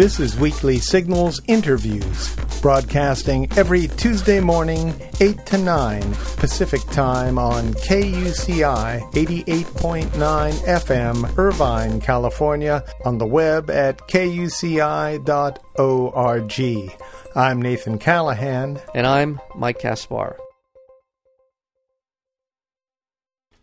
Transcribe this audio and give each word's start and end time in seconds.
This 0.00 0.18
is 0.18 0.34
Weekly 0.34 0.78
Signals 0.78 1.42
Interviews, 1.46 2.34
broadcasting 2.62 3.46
every 3.58 3.86
Tuesday 3.86 4.40
morning, 4.40 4.94
8 5.20 5.44
to 5.44 5.58
9 5.58 6.00
Pacific 6.38 6.80
Time 6.86 7.38
on 7.38 7.74
KUCI 7.74 9.12
88.9 9.12 10.08
FM, 10.08 11.36
Irvine, 11.36 12.00
California, 12.00 12.82
on 13.04 13.18
the 13.18 13.26
web 13.26 13.68
at 13.68 13.98
kuci.org. 14.08 15.20
I'm 17.36 17.60
Nathan 17.60 17.98
Callahan. 17.98 18.80
And 18.94 19.06
I'm 19.06 19.38
Mike 19.54 19.80
Kaspar. 19.80 20.38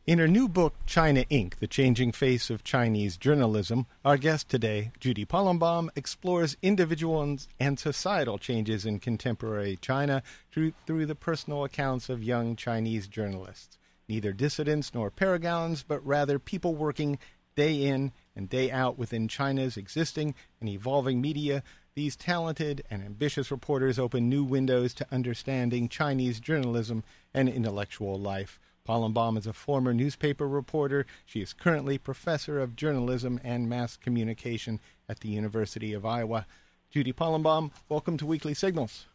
In 0.08 0.20
her 0.20 0.28
new 0.30 0.48
book, 0.48 0.74
China 0.86 1.26
Ink, 1.30 1.60
The 1.60 1.68
Changing 1.68 2.14
Face 2.14 2.50
of 2.50 2.64
Chinese 2.64 3.18
Journalism, 3.18 3.88
our 4.06 4.16
guest 4.16 4.48
today, 4.48 4.94
Judy 5.02 5.26
Polumbaum, 5.26 5.90
explores 5.98 6.56
individual 6.62 7.38
and 7.60 7.78
societal 7.78 8.38
changes 8.38 8.86
in 8.86 9.02
contemporary 9.02 9.78
China 9.82 10.24
through, 10.50 10.72
through 10.86 11.08
the 11.08 11.14
personal 11.14 11.66
accounts 11.66 12.08
of 12.08 12.24
young 12.24 12.56
Chinese 12.56 13.10
journalists. 13.10 13.78
Neither 14.08 14.32
dissidents 14.32 14.94
nor 14.94 15.12
paragons, 15.12 15.84
but 15.86 16.00
rather 16.08 16.40
people 16.40 16.74
working 16.74 17.20
day 17.58 17.84
in 17.84 18.14
and 18.34 18.48
day 18.48 18.72
out 18.72 18.98
within 18.98 19.28
China's 19.28 19.76
existing 19.76 20.36
and 20.62 20.70
evolving 20.70 21.20
media. 21.20 21.64
These 21.96 22.16
talented 22.16 22.82
and 22.90 23.04
ambitious 23.04 23.52
reporters 23.52 24.00
open 24.00 24.30
new 24.30 24.46
windows 24.46 24.94
to 24.94 25.08
understanding 25.12 25.90
Chinese 25.90 26.40
journalism 26.40 27.04
and 27.34 27.50
intellectual 27.50 28.18
life. 28.18 28.58
Polumbaum 28.88 29.38
is 29.38 29.46
a 29.46 29.52
former 29.52 29.94
newspaper 29.94 30.48
reporter. 30.48 31.06
She 31.26 31.42
is 31.42 31.52
currently 31.52 31.98
professor 31.98 32.62
of 32.62 32.78
journalism 32.78 33.38
and 33.44 33.68
mass 33.68 33.98
communication 33.98 34.80
at 35.10 35.20
the 35.20 35.28
University 35.28 35.92
of 35.94 36.06
Iowa. 36.06 36.46
Judy 36.90 37.12
Polumbaum, 37.12 37.72
welcome 37.90 38.16
to 38.18 38.26
Weekly 38.26 38.54
Signals. 38.54 39.08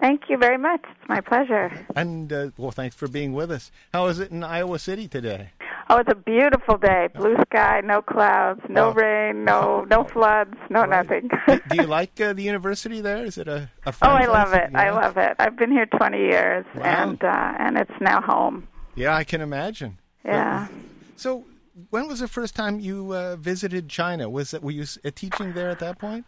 Thank 0.00 0.22
you 0.28 0.36
very 0.36 0.58
much. 0.58 0.80
It's 0.82 1.08
my 1.08 1.20
pleasure. 1.20 1.70
And, 1.94 2.32
uh, 2.32 2.50
well, 2.56 2.72
thanks 2.72 2.96
for 2.96 3.06
being 3.06 3.32
with 3.32 3.52
us. 3.52 3.70
How 3.92 4.06
is 4.08 4.18
it 4.18 4.32
in 4.32 4.42
Iowa 4.42 4.80
City 4.80 5.06
today? 5.06 5.50
Oh, 5.88 5.98
it's 5.98 6.10
a 6.10 6.16
beautiful 6.16 6.76
day. 6.76 7.08
Blue 7.14 7.36
sky, 7.46 7.82
no 7.84 8.02
clouds, 8.02 8.62
no 8.68 8.88
oh. 8.88 8.92
rain, 8.92 9.44
no 9.44 9.84
no 9.90 10.04
floods, 10.12 10.54
no 10.70 10.82
right. 10.86 11.04
nothing. 11.04 11.28
do 11.68 11.76
you 11.76 11.82
like 11.86 12.20
uh, 12.20 12.32
the 12.32 12.44
university 12.44 13.00
there? 13.00 13.24
Is 13.24 13.38
it 13.38 13.48
a, 13.48 13.68
a 13.84 13.94
Oh, 14.02 14.08
I 14.08 14.26
love 14.26 14.52
it. 14.54 14.70
I 14.72 14.90
love 14.90 15.16
it. 15.16 15.34
I've 15.40 15.56
been 15.56 15.72
here 15.72 15.86
20 15.86 16.16
years 16.18 16.64
wow. 16.76 16.82
and 16.84 17.24
uh 17.24 17.54
and 17.58 17.76
it's 17.76 18.00
now 18.00 18.20
home. 18.20 18.68
Yeah, 18.94 19.14
I 19.14 19.24
can 19.24 19.40
imagine. 19.40 19.98
Yeah. 20.24 20.68
So, 21.16 21.44
when 21.90 22.08
was 22.08 22.20
the 22.20 22.28
first 22.28 22.54
time 22.54 22.80
you 22.80 23.14
uh, 23.14 23.36
visited 23.36 23.88
China? 23.88 24.28
Was 24.28 24.50
that 24.50 24.62
were 24.62 24.70
you 24.70 24.84
teaching 25.14 25.54
there 25.54 25.70
at 25.70 25.78
that 25.78 25.98
point? 25.98 26.24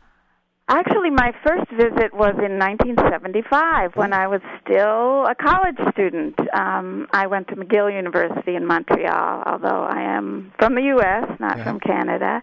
Actually, 0.68 1.10
my 1.10 1.32
first 1.44 1.70
visit 1.72 2.14
was 2.14 2.34
in 2.38 2.58
1975 2.58 3.96
when 3.96 4.12
I 4.12 4.26
was 4.28 4.40
still 4.64 5.26
a 5.26 5.34
college 5.34 5.76
student. 5.92 6.38
Um, 6.54 7.08
I 7.12 7.26
went 7.26 7.48
to 7.48 7.56
McGill 7.56 7.92
University 7.92 8.54
in 8.54 8.66
Montreal, 8.66 9.42
although 9.44 9.82
I 9.84 10.02
am 10.16 10.52
from 10.58 10.76
the 10.76 10.82
U.S., 10.82 11.24
not 11.40 11.58
yeah. 11.58 11.64
from 11.64 11.80
Canada 11.80 12.42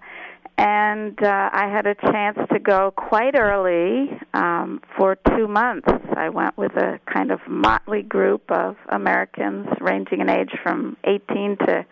and 0.59 1.17
uh, 1.23 1.49
I 1.53 1.69
had 1.69 1.87
a 1.87 1.95
chance 1.95 2.37
to 2.51 2.59
go 2.59 2.91
quite 2.91 3.33
early 3.39 4.11
um, 4.33 4.81
for 4.97 5.15
two 5.15 5.47
months. 5.47 5.87
I 6.17 6.27
went 6.27 6.57
with 6.57 6.73
a 6.73 6.99
kind 7.05 7.31
of 7.31 7.39
motley 7.47 8.01
group 8.01 8.43
of 8.51 8.75
Americans 8.89 9.67
ranging 9.79 10.19
in 10.19 10.29
age 10.29 10.51
from 10.61 10.97
18 11.05 11.57
to 11.65 11.85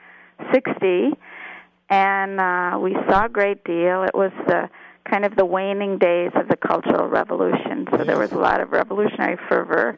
60, 0.54 1.12
and 1.90 2.42
uh, 2.42 2.78
we 2.82 2.94
saw 3.08 3.28
a 3.28 3.30
great 3.30 3.64
deal. 3.64 4.04
It 4.04 4.14
was 4.14 4.34
the 4.48 4.70
kind 5.10 5.24
of 5.24 5.38
the 5.38 5.46
waning 5.46 5.98
days 5.98 6.32
of 6.36 6.50
the 6.50 6.58
Cultural 6.58 7.08
Revolution, 7.08 7.88
so 7.92 8.04
there 8.04 8.20
was 8.20 8.34
a 8.34 8.38
lot 8.38 8.60
of 8.60 8.74
revolutionary 8.74 9.38
fervor 9.48 9.98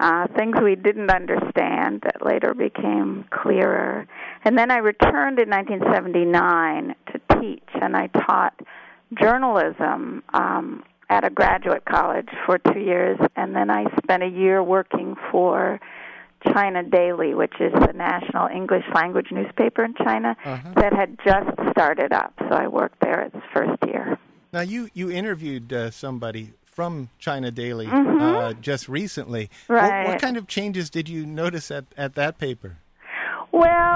uh, 0.00 0.26
things 0.36 0.56
we 0.62 0.74
didn't 0.74 1.10
understand 1.10 2.02
that 2.02 2.24
later 2.24 2.52
became 2.52 3.24
clearer. 3.30 4.06
And 4.44 4.58
then 4.58 4.70
I 4.70 4.78
returned 4.78 5.38
in 5.38 5.48
1979 5.48 6.94
to 7.12 7.18
teach, 7.44 7.68
and 7.80 7.96
I 7.96 8.08
taught 8.08 8.54
journalism 9.20 10.22
um, 10.32 10.82
at 11.10 11.24
a 11.24 11.30
graduate 11.30 11.84
college 11.84 12.28
for 12.46 12.58
two 12.58 12.80
years, 12.80 13.18
and 13.36 13.54
then 13.54 13.70
I 13.70 13.84
spent 14.02 14.22
a 14.22 14.28
year 14.28 14.62
working 14.62 15.16
for 15.30 15.80
China 16.52 16.82
Daily, 16.82 17.34
which 17.34 17.54
is 17.60 17.72
the 17.72 17.92
national 17.94 18.48
English 18.48 18.84
language 18.94 19.28
newspaper 19.30 19.84
in 19.84 19.94
China 19.94 20.36
uh-huh. 20.44 20.72
that 20.76 20.92
had 20.92 21.18
just 21.24 21.48
started 21.70 22.12
up. 22.12 22.34
So 22.48 22.54
I 22.54 22.68
worked 22.68 23.00
there 23.00 23.22
its 23.22 23.36
first 23.54 23.78
year. 23.86 24.18
Now 24.52 24.60
you 24.60 24.88
you 24.94 25.10
interviewed 25.10 25.72
uh, 25.72 25.90
somebody 25.90 26.52
from 26.64 27.08
China 27.18 27.50
Daily 27.50 27.86
mm-hmm. 27.86 28.20
uh, 28.20 28.52
just 28.54 28.88
recently. 28.88 29.48
Right. 29.68 30.04
What, 30.04 30.12
what, 30.12 30.20
kind 30.20 30.36
of 30.36 30.46
changes 30.48 30.90
did 30.90 31.08
you 31.08 31.24
notice 31.24 31.70
at, 31.70 31.84
at 31.96 32.14
that 32.16 32.38
paper? 32.38 32.78
Well, 33.52 33.93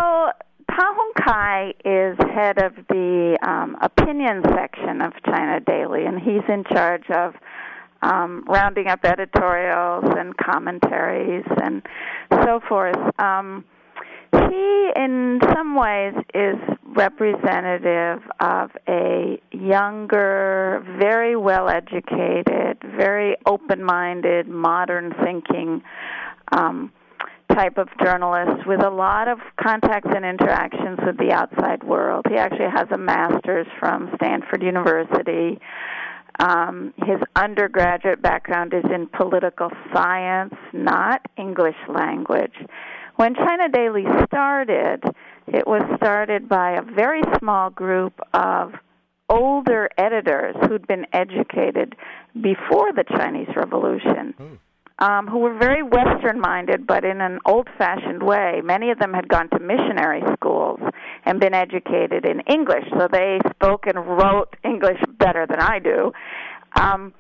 Kai 1.25 1.75
is 1.85 2.17
head 2.35 2.59
of 2.59 2.75
the 2.89 3.39
um, 3.47 3.77
opinion 3.83 4.43
section 4.55 5.01
of 5.01 5.13
China 5.25 5.61
Daily, 5.61 6.05
and 6.05 6.21
he's 6.21 6.43
in 6.49 6.65
charge 6.65 7.09
of 7.11 7.35
um, 8.03 8.45
rounding 8.49 8.87
up 8.87 9.05
editorials 9.05 10.05
and 10.17 10.37
commentaries 10.37 11.45
and 11.63 11.83
so 12.45 12.61
forth. 12.69 12.97
Um, 13.19 13.65
he, 14.33 14.91
in 14.95 15.41
some 15.55 15.75
ways, 15.75 16.15
is 16.35 16.57
representative 16.85 18.23
of 18.41 18.71
a 18.87 19.41
younger, 19.53 20.85
very 20.99 21.35
well 21.35 21.69
educated, 21.69 22.79
very 22.97 23.37
open 23.47 23.83
minded, 23.83 24.47
modern 24.49 25.15
thinking 25.25 25.83
um, 26.53 26.93
type 27.55 27.79
of 27.79 27.89
journalist 28.03 28.67
with 28.67 28.83
a 28.85 28.91
lot 28.91 29.29
of 29.29 29.39
contacts 29.61 30.11
and 30.15 30.25
interactions 30.25 30.99
with 31.05 31.17
the 31.19 31.33
outside 31.33 31.83
world. 31.83 32.27
He 32.29 32.37
actually 32.37 32.71
has 32.73 32.89
a 32.93 32.99
master's 32.99 33.67
from 33.79 34.11
Stanford 34.17 34.63
University. 34.63 35.59
Um, 36.39 36.95
his 36.99 37.19
undergraduate 37.35 38.23
background 38.23 38.73
is 38.73 38.85
in 38.95 39.09
political 39.09 39.71
science, 39.93 40.55
not 40.73 41.23
English 41.37 41.77
language. 41.89 42.55
When 43.17 43.35
China 43.35 43.69
Daily 43.69 44.05
started, 44.27 45.03
it 45.49 45.67
was 45.67 45.83
started 45.97 46.49
by 46.49 46.73
a 46.73 46.83
very 46.83 47.23
small 47.39 47.71
group 47.71 48.21
of 48.33 48.75
older 49.29 49.89
editors 49.99 50.55
who'd 50.69 50.87
been 50.87 51.07
educated 51.13 51.97
before 52.41 52.93
the 52.93 53.05
Chinese 53.17 53.49
Revolution. 53.57 54.35
Hmm. 54.37 54.55
Um, 55.01 55.29
who 55.29 55.39
were 55.39 55.57
very 55.57 55.85
Western 55.85 56.41
minded, 56.41 56.85
but 56.85 57.05
in 57.05 57.21
an 57.21 57.39
old 57.47 57.69
fashioned 57.79 58.21
way. 58.21 58.61
Many 58.65 58.91
of 58.91 58.99
them 58.99 59.13
had 59.13 59.29
gone 59.29 59.49
to 59.51 59.61
missionary 59.61 60.23
schools 60.33 60.81
and 61.25 61.39
been 61.39 61.55
educated 61.55 62.25
in 62.25 62.41
English, 62.53 62.83
so 62.99 63.07
they 63.11 63.39
spoke 63.51 63.87
and 63.87 63.97
wrote 64.05 64.57
English 64.65 64.99
better 65.17 65.47
than 65.47 65.61
I 65.61 65.79
do. 65.79 66.11
Um, 66.75 67.13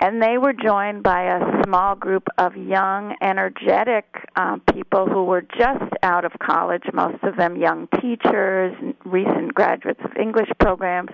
and 0.00 0.20
they 0.20 0.38
were 0.38 0.52
joined 0.52 1.02
by 1.02 1.22
a 1.22 1.62
small 1.64 1.94
group 1.94 2.26
of 2.36 2.56
young, 2.56 3.16
energetic 3.22 4.04
uh, 4.36 4.58
people 4.72 5.06
who 5.06 5.24
were 5.24 5.42
just 5.42 5.92
out 6.02 6.24
of 6.24 6.32
college, 6.42 6.82
most 6.92 7.22
of 7.22 7.36
them 7.36 7.56
young 7.56 7.88
teachers, 8.00 8.74
recent 9.04 9.54
graduates 9.54 10.00
of 10.04 10.10
English 10.20 10.50
programs. 10.60 11.10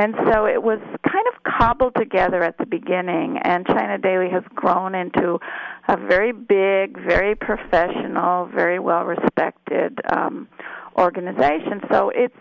And 0.00 0.14
so 0.32 0.46
it 0.46 0.62
was 0.62 0.78
kind 1.12 1.26
of 1.28 1.42
cobbled 1.42 1.94
together 1.94 2.42
at 2.42 2.56
the 2.56 2.64
beginning, 2.64 3.36
and 3.44 3.66
China 3.66 3.98
Daily 3.98 4.30
has 4.30 4.42
grown 4.54 4.94
into 4.94 5.38
a 5.88 5.96
very 5.98 6.32
big, 6.32 6.98
very 6.98 7.34
professional, 7.34 8.46
very 8.46 8.78
well 8.78 9.04
respected 9.04 10.00
um, 10.10 10.48
organization. 10.96 11.82
So 11.92 12.10
it's 12.14 12.34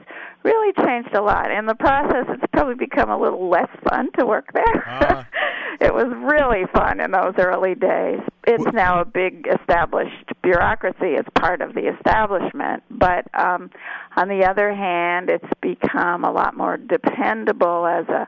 really 0.44 0.74
changed 0.86 1.14
a 1.16 1.22
lot. 1.22 1.52
In 1.52 1.66
the 1.66 1.76
process, 1.76 2.26
it's 2.30 2.44
probably 2.52 2.76
become 2.76 3.10
a 3.10 3.20
little 3.20 3.50
less 3.50 3.70
fun 3.88 4.10
to 4.18 4.26
work 4.26 4.52
there. 4.54 4.88
Uh. 4.88 5.24
it 5.82 5.94
was 5.94 6.08
really 6.32 6.66
fun 6.74 7.00
in 7.00 7.12
those 7.12 7.34
early 7.38 7.76
days. 7.76 8.20
It's 8.46 8.74
now 8.74 9.02
a 9.02 9.06
big 9.06 9.48
established 9.48 10.32
bureaucracy 10.42 11.16
as 11.18 11.26
part 11.36 11.62
of 11.62 11.74
the 11.74 11.94
establishment, 11.96 12.84
but 12.90 13.28
um, 13.40 13.70
on 14.16 14.28
the 14.28 14.46
other 14.50 14.74
hand, 14.74 15.30
it's 15.30 15.46
become 15.62 16.24
a 16.24 16.32
lot 16.32 16.58
more 16.58 16.78
dependable 16.78 17.86
as 17.86 18.08
a 18.10 18.28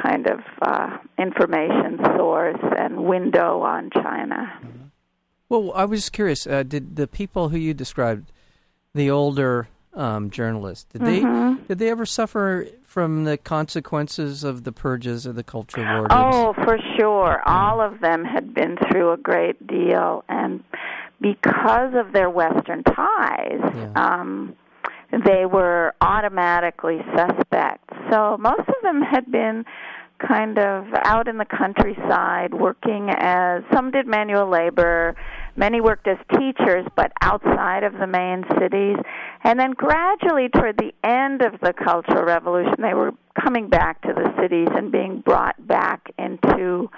kind 0.00 0.26
of 0.26 0.40
uh, 0.62 0.98
information 1.18 1.98
source 2.16 2.60
and 2.78 3.04
window 3.04 3.60
on 3.60 3.90
China. 3.90 4.52
Well, 5.48 5.72
I 5.74 5.84
was 5.84 6.10
curious. 6.10 6.46
Uh, 6.46 6.62
did 6.62 6.96
the 6.96 7.06
people 7.06 7.48
who 7.48 7.58
you 7.58 7.74
described, 7.74 8.30
the 8.94 9.10
older 9.10 9.68
um, 9.94 10.30
journalists. 10.30 10.84
Did 10.92 11.02
mm-hmm. 11.02 11.56
they 11.56 11.62
did 11.68 11.78
they 11.78 11.90
ever 11.90 12.06
suffer 12.06 12.66
from 12.82 13.24
the 13.24 13.36
consequences 13.36 14.44
of 14.44 14.64
the 14.64 14.72
purges 14.72 15.26
or 15.26 15.32
the 15.32 15.44
cultural 15.44 15.86
wars? 15.86 16.08
Oh, 16.10 16.52
for 16.64 16.78
sure. 16.98 17.42
Yeah. 17.46 17.52
All 17.52 17.80
of 17.80 18.00
them 18.00 18.24
had 18.24 18.54
been 18.54 18.76
through 18.90 19.12
a 19.12 19.16
great 19.16 19.66
deal, 19.66 20.24
and 20.28 20.62
because 21.20 21.94
of 21.94 22.12
their 22.12 22.30
Western 22.30 22.82
ties, 22.84 23.60
yeah. 23.74 23.92
um, 23.94 24.56
they 25.24 25.44
were 25.44 25.94
automatically 26.00 26.98
suspects. 27.16 27.94
So 28.10 28.36
most 28.38 28.68
of 28.68 28.74
them 28.82 29.02
had 29.02 29.30
been 29.30 29.64
kind 30.26 30.58
of 30.58 30.86
out 31.04 31.28
in 31.28 31.38
the 31.38 31.44
countryside 31.44 32.52
working 32.52 33.10
as 33.10 33.62
some 33.72 33.90
did 33.90 34.06
manual 34.06 34.48
labor, 34.48 35.14
many 35.56 35.80
worked 35.80 36.06
as 36.06 36.18
teachers 36.38 36.86
but 36.96 37.12
outside 37.22 37.84
of 37.84 37.92
the 37.94 38.06
main 38.06 38.44
cities. 38.58 38.96
And 39.44 39.58
then 39.58 39.72
gradually 39.72 40.48
toward 40.48 40.76
the 40.76 40.92
end 41.04 41.42
of 41.42 41.60
the 41.60 41.72
Cultural 41.72 42.24
Revolution, 42.24 42.76
they 42.78 42.94
were 42.94 43.12
coming 43.42 43.68
back 43.68 44.02
to 44.02 44.12
the 44.14 44.32
cities 44.40 44.68
and 44.72 44.92
being 44.92 45.20
brought 45.20 45.66
back 45.66 46.12
into 46.18 46.90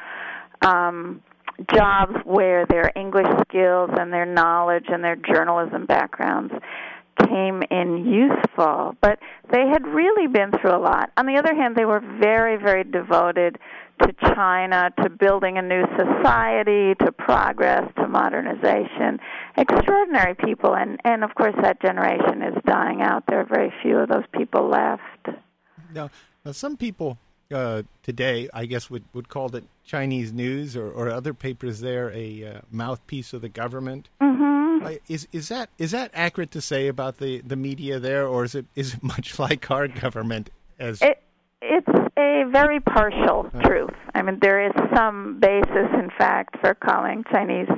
um 0.63 1.23
jobs 1.73 2.15
where 2.25 2.67
their 2.67 2.91
English 2.97 3.27
skills 3.47 3.91
and 3.99 4.13
their 4.13 4.27
knowledge 4.27 4.87
and 4.89 5.05
their 5.05 5.17
journalism 5.17 5.87
backgrounds 5.87 6.53
came 7.19 7.63
in 7.71 8.07
useful, 8.07 8.97
but 9.01 9.19
they 9.53 9.67
had 9.67 9.87
really 9.87 10.27
been 10.27 10.51
through 10.61 10.75
a 10.75 10.79
lot. 10.79 11.11
On 11.17 11.27
the 11.27 11.37
other 11.37 11.55
hand, 11.55 11.77
they 11.77 11.85
were 11.85 12.01
very, 12.21 12.57
very 12.57 12.85
devoted 12.85 13.59
to 14.03 14.13
China, 14.35 14.91
to 15.03 15.11
building 15.11 15.59
a 15.59 15.63
new 15.63 15.85
society, 15.97 16.95
to 17.05 17.13
progress, 17.13 17.85
to 17.97 18.09
modernization. 18.09 19.21
Extraordinary 19.57 20.35
people, 20.35 20.75
and 20.75 20.99
and 21.05 21.23
of 21.23 21.35
course 21.35 21.55
that 21.63 21.81
generation 21.81 22.43
is 22.43 22.55
dying 22.67 23.03
out. 23.03 23.25
There 23.29 23.41
are 23.41 23.45
very 23.45 23.73
few 23.83 23.99
of 23.99 24.09
those 24.09 24.25
people 24.33 24.69
left. 24.69 25.29
Now, 25.95 26.11
now 26.45 26.53
some 26.53 26.77
people 26.77 27.19
uh, 27.53 27.83
today, 28.03 28.49
I 28.53 28.67
guess, 28.67 28.91
would, 28.91 29.05
would 29.13 29.29
call 29.29 29.49
the 29.49 29.63
Chinese 29.85 30.33
news 30.33 30.77
or, 30.77 30.91
or 30.91 31.11
other 31.11 31.35
papers 31.35 31.81
there 31.81 32.11
a 32.13 32.45
uh, 32.45 32.61
mouthpiece 32.71 33.33
of 33.33 33.43
the 33.43 33.49
government. 33.49 34.09
Mm-hmm. 34.21 34.52
Uh, 34.85 34.95
is 35.09 35.29
is 35.33 35.49
that 35.49 35.71
is 35.79 35.91
that 35.91 36.11
accurate 36.15 36.51
to 36.53 36.61
say 36.61 36.89
about 36.89 37.19
the, 37.19 37.41
the 37.41 37.57
media 37.57 37.99
there, 37.99 38.27
or 38.27 38.45
is 38.45 38.55
it 38.55 38.67
is 38.75 38.95
it 38.95 39.03
much 39.03 39.39
like 39.39 39.71
our 39.71 39.89
government? 39.89 40.51
As 40.79 41.01
it, 41.03 41.23
it's 41.61 41.89
a 42.19 42.45
very 42.51 42.81
partial 42.81 43.49
truth. 43.63 43.95
I 44.15 44.23
mean, 44.23 44.39
there 44.41 44.67
is 44.67 44.73
some 44.95 45.39
basis, 45.41 45.89
in 45.95 46.11
fact, 46.19 46.59
for 46.61 46.75
calling 46.75 47.25
Chinese 47.31 47.69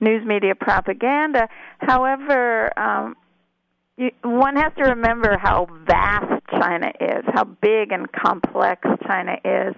news 0.00 0.26
media 0.26 0.54
propaganda. 0.54 1.48
However, 1.78 2.76
um, 2.78 3.16
you, 3.96 4.10
one 4.22 4.56
has 4.56 4.72
to 4.78 4.84
remember 4.84 5.38
how 5.38 5.68
vast 5.86 6.42
China 6.50 6.90
is, 7.00 7.24
how 7.32 7.44
big 7.44 7.92
and 7.92 8.10
complex 8.12 8.80
China 9.06 9.36
is, 9.44 9.74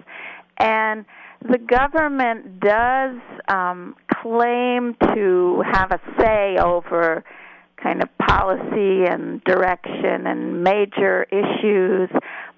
and 0.57 1.05
the 1.41 1.57
government 1.57 2.59
does 2.59 3.17
um, 3.49 3.95
claim 4.23 4.95
to 5.13 5.61
have 5.71 5.91
a 5.91 5.99
say 6.19 6.57
over 6.57 7.23
kind 7.81 8.01
of 8.01 8.09
policy 8.17 9.05
and 9.05 9.43
direction 9.43 10.25
and 10.25 10.63
major 10.63 11.23
issues, 11.23 12.09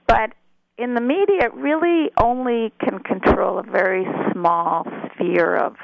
but 0.07 0.31
in 0.77 0.93
the 0.93 1.01
media, 1.01 1.45
it 1.45 1.53
really 1.55 2.11
only 2.21 2.71
can 2.79 2.99
control 2.99 3.57
a 3.59 3.63
very 3.63 4.05
small 4.31 4.85
sphere 5.13 5.55
of 5.55 5.75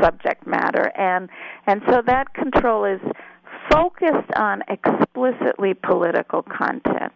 subject 0.00 0.46
matter, 0.46 0.90
and 0.96 1.28
and 1.66 1.82
so 1.88 2.02
that 2.06 2.34
control 2.34 2.84
is 2.84 3.00
focused 3.70 4.32
on 4.36 4.62
explicitly 4.68 5.74
political 5.74 6.42
content. 6.42 7.12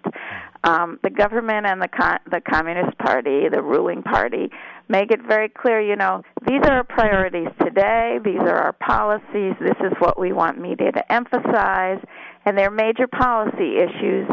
Um, 0.65 0.99
the 1.03 1.11
government 1.11 1.67
and 1.67 1.81
the 1.81 1.89
con- 1.89 2.19
the 2.31 2.41
Communist 2.41 2.99
Party, 2.99 3.49
the 3.49 3.63
ruling 3.63 4.03
party, 4.03 4.51
make 4.89 5.11
it 5.11 5.21
very 5.27 5.49
clear. 5.49 5.81
You 5.81 5.97
know, 5.97 6.23
these 6.47 6.61
are 6.65 6.79
our 6.79 6.85
priorities 6.85 7.49
today. 7.65 8.19
These 8.25 8.41
are 8.41 8.57
our 8.57 8.73
policies. 8.73 9.55
This 9.61 9.77
is 9.81 9.93
what 9.99 10.19
we 10.19 10.33
want 10.33 10.59
media 10.59 10.91
to 10.93 11.13
emphasize, 11.13 12.03
and 12.45 12.59
they're 12.59 12.71
major 12.71 13.07
policy 13.07 13.77
issues 13.79 14.29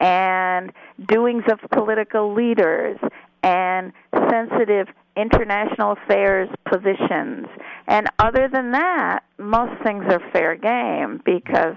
and 0.00 0.72
doings 1.08 1.44
of 1.50 1.58
political 1.70 2.34
leaders 2.34 2.98
and 3.42 3.92
sensitive 4.30 4.88
international 5.16 5.92
affairs 5.92 6.48
positions. 6.70 7.46
And 7.90 8.06
other 8.20 8.48
than 8.48 8.70
that, 8.70 9.24
most 9.36 9.82
things 9.82 10.04
are 10.08 10.20
fair 10.32 10.54
game 10.54 11.20
because 11.24 11.74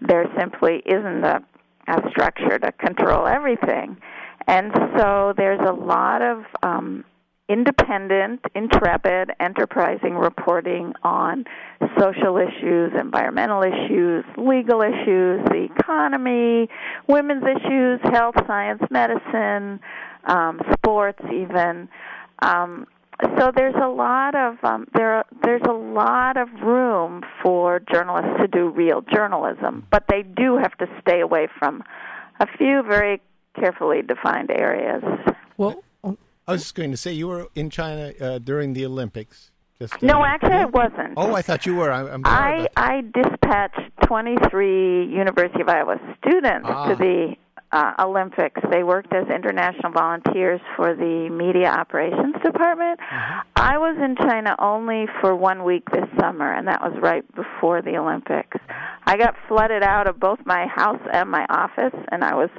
there 0.00 0.24
simply 0.38 0.80
isn't 0.86 1.24
a, 1.24 1.42
a 1.88 2.10
structure 2.10 2.60
to 2.60 2.70
control 2.72 3.26
everything. 3.26 3.96
And 4.46 4.72
so 4.96 5.34
there's 5.36 5.60
a 5.68 5.72
lot 5.72 6.22
of 6.22 6.44
um, 6.62 7.04
independent, 7.48 8.40
intrepid, 8.54 9.32
enterprising 9.40 10.14
reporting 10.14 10.92
on 11.02 11.44
social 11.98 12.36
issues, 12.36 12.92
environmental 12.96 13.62
issues, 13.62 14.24
legal 14.36 14.80
issues, 14.80 15.44
the 15.46 15.66
economy, 15.76 16.68
women's 17.08 17.42
issues, 17.42 17.98
health, 18.12 18.36
science, 18.46 18.82
medicine, 18.92 19.80
um, 20.28 20.60
sports, 20.76 21.20
even. 21.32 21.88
Um, 22.42 22.86
so 23.38 23.50
there's 23.54 23.74
a 23.74 23.88
lot 23.88 24.34
of 24.36 24.56
um, 24.62 24.86
there 24.94 25.24
there's 25.42 25.62
a 25.68 25.72
lot 25.72 26.36
of 26.36 26.48
room 26.62 27.22
for 27.42 27.80
journalists 27.92 28.40
to 28.40 28.48
do 28.48 28.68
real 28.68 29.02
journalism, 29.02 29.86
but 29.90 30.04
they 30.08 30.22
do 30.22 30.56
have 30.58 30.76
to 30.78 30.86
stay 31.00 31.20
away 31.20 31.48
from 31.58 31.82
a 32.40 32.46
few 32.56 32.82
very 32.82 33.20
carefully 33.58 34.02
defined 34.02 34.50
areas. 34.50 35.02
Well, 35.56 35.82
I 36.04 36.52
was 36.52 36.62
just 36.62 36.74
going 36.74 36.90
to 36.92 36.96
say 36.96 37.12
you 37.12 37.28
were 37.28 37.48
in 37.54 37.68
China 37.70 38.12
uh, 38.20 38.38
during 38.38 38.72
the 38.72 38.86
Olympics. 38.86 39.50
Just, 39.78 39.94
uh, 39.94 39.98
No, 40.02 40.24
actually, 40.24 40.52
I 40.54 40.64
wasn't. 40.64 41.14
Oh, 41.16 41.34
I 41.34 41.42
thought 41.42 41.66
you 41.66 41.76
were. 41.76 41.92
I, 41.92 42.00
I'm 42.08 42.22
I 42.24 42.66
I 42.76 43.02
dispatched 43.14 43.80
23 44.06 45.06
University 45.06 45.60
of 45.60 45.68
Iowa 45.68 45.96
students 46.20 46.66
Ah. 46.68 46.88
to 46.88 46.96
the 46.96 47.34
uh, 47.72 47.92
Olympics. 47.98 48.60
They 48.70 48.82
worked 48.82 49.12
as 49.12 49.26
international 49.28 49.92
volunteers 49.92 50.60
for 50.76 50.94
the 50.94 51.28
media 51.30 51.68
operations 51.68 52.34
department. 52.44 53.00
Uh-huh. 53.00 53.42
I 53.56 53.78
was 53.78 53.96
in 54.02 54.16
China 54.16 54.56
only 54.58 55.06
for 55.20 55.34
one 55.36 55.64
week 55.64 55.84
this 55.90 56.08
summer, 56.18 56.52
and 56.52 56.66
that 56.68 56.80
was 56.80 56.96
right 57.02 57.24
before 57.34 57.82
the 57.82 57.96
Olympics. 57.96 58.56
I 59.04 59.16
got 59.16 59.34
flooded 59.48 59.82
out 59.82 60.06
of 60.06 60.18
both 60.18 60.38
my 60.44 60.66
house 60.66 61.00
and 61.12 61.30
my 61.30 61.46
office, 61.48 61.94
and 62.10 62.24
I 62.24 62.34
was 62.34 62.50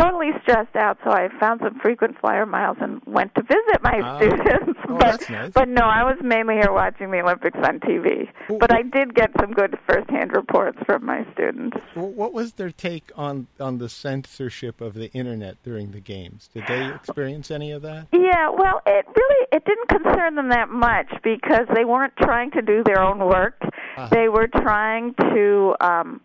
totally 0.00 0.30
stressed 0.42 0.76
out 0.76 0.98
so 1.04 1.10
i 1.10 1.28
found 1.40 1.60
some 1.62 1.78
frequent 1.80 2.18
flyer 2.20 2.46
miles 2.46 2.76
and 2.80 3.00
went 3.06 3.34
to 3.34 3.42
visit 3.42 3.82
my 3.82 4.00
Ah. 4.02 4.16
students 4.18 4.78
Oh, 4.88 4.96
but 4.98 5.00
that's 5.00 5.30
nice. 5.30 5.52
but 5.52 5.68
no 5.68 5.82
i 5.82 6.02
was 6.04 6.16
mainly 6.22 6.54
here 6.54 6.72
watching 6.72 7.10
the 7.10 7.20
olympics 7.20 7.58
on 7.62 7.80
tv 7.80 8.28
Well, 8.48 8.58
but 8.58 8.72
i 8.72 8.82
did 8.82 9.14
get 9.14 9.30
some 9.40 9.52
good 9.52 9.78
first-hand 9.88 10.32
reports 10.34 10.78
from 10.86 11.04
my 11.04 11.26
students 11.32 11.76
What 11.94 12.32
was 12.32 12.52
their 12.54 12.70
take 12.70 13.10
on 13.16 13.46
on 13.60 13.78
the 13.78 13.88
censorship 13.88 14.80
of 14.80 14.94
the 14.94 15.10
internet 15.12 15.56
during 15.62 15.90
the 15.90 16.00
games? 16.00 16.48
Did 16.54 16.64
they 16.68 16.86
experience 16.94 17.50
any 17.50 17.72
of 17.72 17.82
that? 17.82 18.06
Yeah, 18.12 18.50
well, 18.50 18.80
it 18.86 19.06
really 19.16 19.46
it 19.52 19.64
didn't 19.64 19.88
concern 19.88 20.34
them 20.36 20.48
that 20.50 20.68
much 20.70 21.08
because 21.22 21.66
they 21.74 21.84
weren't 21.84 22.14
trying 22.16 22.50
to 22.52 22.62
do 22.62 22.82
their 22.84 23.00
own 23.00 23.18
work. 23.18 23.56
Uh-huh. 23.62 24.08
They 24.10 24.28
were 24.28 24.46
trying 24.48 25.14
to 25.14 25.74
um 25.80 26.20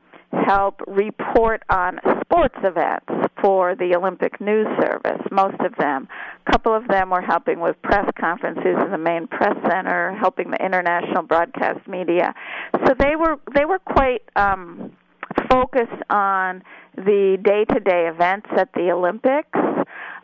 help 0.46 0.82
report 0.88 1.64
on 1.70 2.00
sports 2.22 2.56
events 2.64 3.30
for 3.42 3.76
the 3.76 3.96
Olympic 3.96 4.40
News 4.40 4.68
Service, 4.82 5.22
most 5.32 5.60
of 5.60 5.76
them. 5.78 6.08
A 6.48 6.52
couple 6.52 6.76
of 6.76 6.88
them 6.88 7.10
were 7.10 7.22
helping 7.22 7.60
with 7.60 7.82
press 7.82 8.10
conferences 8.20 8.78
in 8.84 8.92
the 8.92 8.98
main 8.98 9.28
press 9.28 9.56
center, 9.70 10.16
helping 10.20 10.52
the 10.52 10.64
international 10.64 11.24
broadcast 11.24 11.88
media. 11.88 12.34
So 12.86 12.94
they 12.98 13.16
were 13.16 13.38
they 13.54 13.66
were 13.66 13.80
quite 13.80 14.24
um 14.36 14.92
focused 15.50 16.02
on 16.10 16.64
the 16.96 17.38
day-to-day 17.44 18.08
events 18.08 18.48
at 18.58 18.70
the 18.74 18.92
Olympics. 18.92 19.50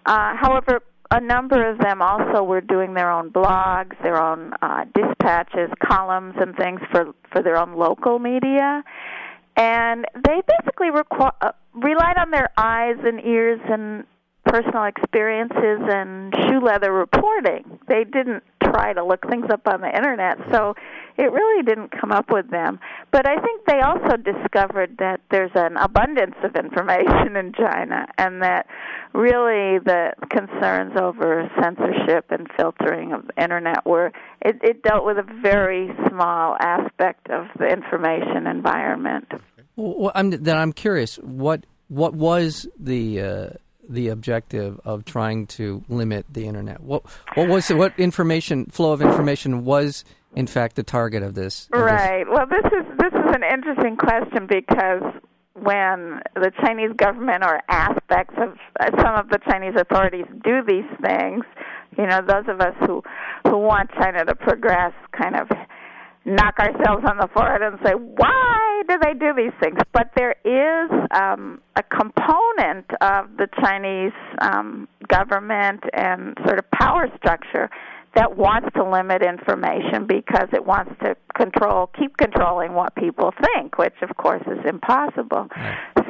Uh, 0.05 0.35
however, 0.35 0.81
a 1.11 1.19
number 1.19 1.69
of 1.69 1.79
them 1.79 2.01
also 2.01 2.43
were 2.43 2.61
doing 2.61 2.93
their 2.93 3.11
own 3.11 3.31
blogs, 3.31 4.01
their 4.03 4.21
own 4.21 4.53
uh, 4.61 4.85
dispatches, 4.93 5.69
columns, 5.83 6.35
and 6.39 6.55
things 6.55 6.79
for 6.91 7.13
for 7.31 7.41
their 7.41 7.57
own 7.57 7.73
local 7.73 8.19
media, 8.19 8.83
and 9.59 10.05
they 10.15 10.41
basically 10.47 10.89
requ- 10.89 11.35
uh, 11.41 11.51
relied 11.73 12.17
on 12.17 12.31
their 12.31 12.49
eyes 12.57 12.95
and 13.03 13.19
ears 13.25 13.59
and 13.69 14.05
personal 14.45 14.85
experiences 14.85 15.79
and 15.91 16.33
shoe 16.33 16.61
leather 16.61 16.91
reporting. 16.91 17.77
They 17.87 18.05
didn't 18.05 18.43
try 18.63 18.93
to 18.93 19.03
look 19.03 19.27
things 19.29 19.45
up 19.51 19.67
on 19.67 19.81
the 19.81 19.95
internet, 19.95 20.37
so 20.51 20.75
it 21.17 21.31
really 21.31 21.63
didn't 21.63 21.91
come 21.99 22.11
up 22.11 22.31
with 22.31 22.49
them. 22.49 22.79
But 23.11 23.27
I 23.27 23.35
think 23.41 23.65
they 23.65 23.81
also 23.81 24.15
discovered 24.17 24.95
that 24.99 25.19
there's 25.29 25.51
an 25.55 25.75
abundance 25.77 26.35
of 26.43 26.55
information 26.55 27.35
in 27.35 27.53
China 27.53 28.07
and 28.17 28.41
that 28.41 28.67
really 29.13 29.79
the 29.79 30.13
concerns 30.29 30.93
over 30.97 31.49
censorship 31.61 32.25
and 32.29 32.47
filtering 32.57 33.11
of 33.11 33.27
the 33.27 33.43
internet 33.43 33.85
were 33.85 34.11
it, 34.41 34.59
it 34.63 34.83
dealt 34.83 35.05
with 35.05 35.17
a 35.17 35.41
very 35.41 35.91
small 36.07 36.55
aspect 36.59 37.29
of 37.29 37.47
the 37.57 37.67
information 37.67 38.47
environment. 38.47 39.27
Well, 39.79 40.11
I'm, 40.13 40.29
then 40.31 40.57
I'm 40.57 40.73
curious. 40.73 41.15
What 41.17 41.65
what 41.87 42.13
was 42.13 42.67
the 42.77 43.21
uh, 43.21 43.49
the 43.87 44.09
objective 44.09 44.79
of 44.83 45.05
trying 45.05 45.47
to 45.47 45.83
limit 45.87 46.25
the 46.31 46.45
internet? 46.45 46.81
What 46.81 47.03
what 47.35 47.47
was 47.47 47.69
what 47.69 47.93
information 47.97 48.65
flow 48.67 48.91
of 48.91 49.01
information 49.01 49.63
was 49.63 50.03
in 50.35 50.47
fact 50.47 50.75
the 50.75 50.83
target 50.83 51.23
of 51.23 51.33
this? 51.35 51.69
of 51.71 51.79
this- 51.79 51.91
Right. 51.91 52.25
Well, 52.29 52.45
this 52.45 52.65
is 52.71 52.85
this 52.97 53.13
is 53.13 53.35
an 53.35 53.43
interesting 53.43 53.95
question 53.95 54.47
because 54.47 55.01
when 55.53 56.21
the 56.35 56.51
Chinese 56.61 56.91
government 56.95 57.43
or 57.43 57.59
aspects 57.69 58.35
of 58.37 58.57
uh, 58.79 58.91
some 59.01 59.15
of 59.15 59.29
the 59.29 59.39
Chinese 59.49 59.73
authorities 59.77 60.25
do 60.43 60.61
these 60.67 60.85
things, 61.01 61.43
you 61.97 62.05
know, 62.05 62.21
those 62.21 62.45
of 62.47 62.61
us 62.61 62.75
who 62.85 63.01
who 63.47 63.57
want 63.57 63.89
China 63.99 64.25
to 64.25 64.35
progress 64.35 64.93
kind 65.11 65.35
of 65.35 65.47
knock 66.25 66.59
ourselves 66.59 67.03
on 67.09 67.17
the 67.17 67.29
forehead 67.33 67.61
and 67.61 67.79
say, 67.83 67.93
why 67.93 68.83
do 68.87 68.97
they 69.01 69.13
do 69.13 69.33
these 69.35 69.53
things? 69.61 69.77
But 69.93 70.11
there 70.15 70.35
is 70.43 70.91
um, 71.11 71.61
a 71.75 71.83
component 71.83 72.85
of 73.01 73.37
the 73.37 73.47
Chinese 73.61 74.13
um, 74.41 74.87
government 75.07 75.83
and 75.93 76.37
sort 76.45 76.59
of 76.59 76.69
power 76.71 77.07
structure 77.17 77.69
that 78.15 78.35
wants 78.35 78.69
to 78.75 78.83
limit 78.83 79.21
information 79.21 80.07
because 80.07 80.49
it 80.51 80.65
wants 80.65 80.91
to 81.03 81.15
control, 81.35 81.89
keep 81.97 82.17
controlling 82.17 82.73
what 82.73 82.95
people 82.95 83.31
think, 83.55 83.77
which 83.77 83.93
of 84.01 84.15
course 84.17 84.41
is 84.47 84.59
impossible. 84.67 85.47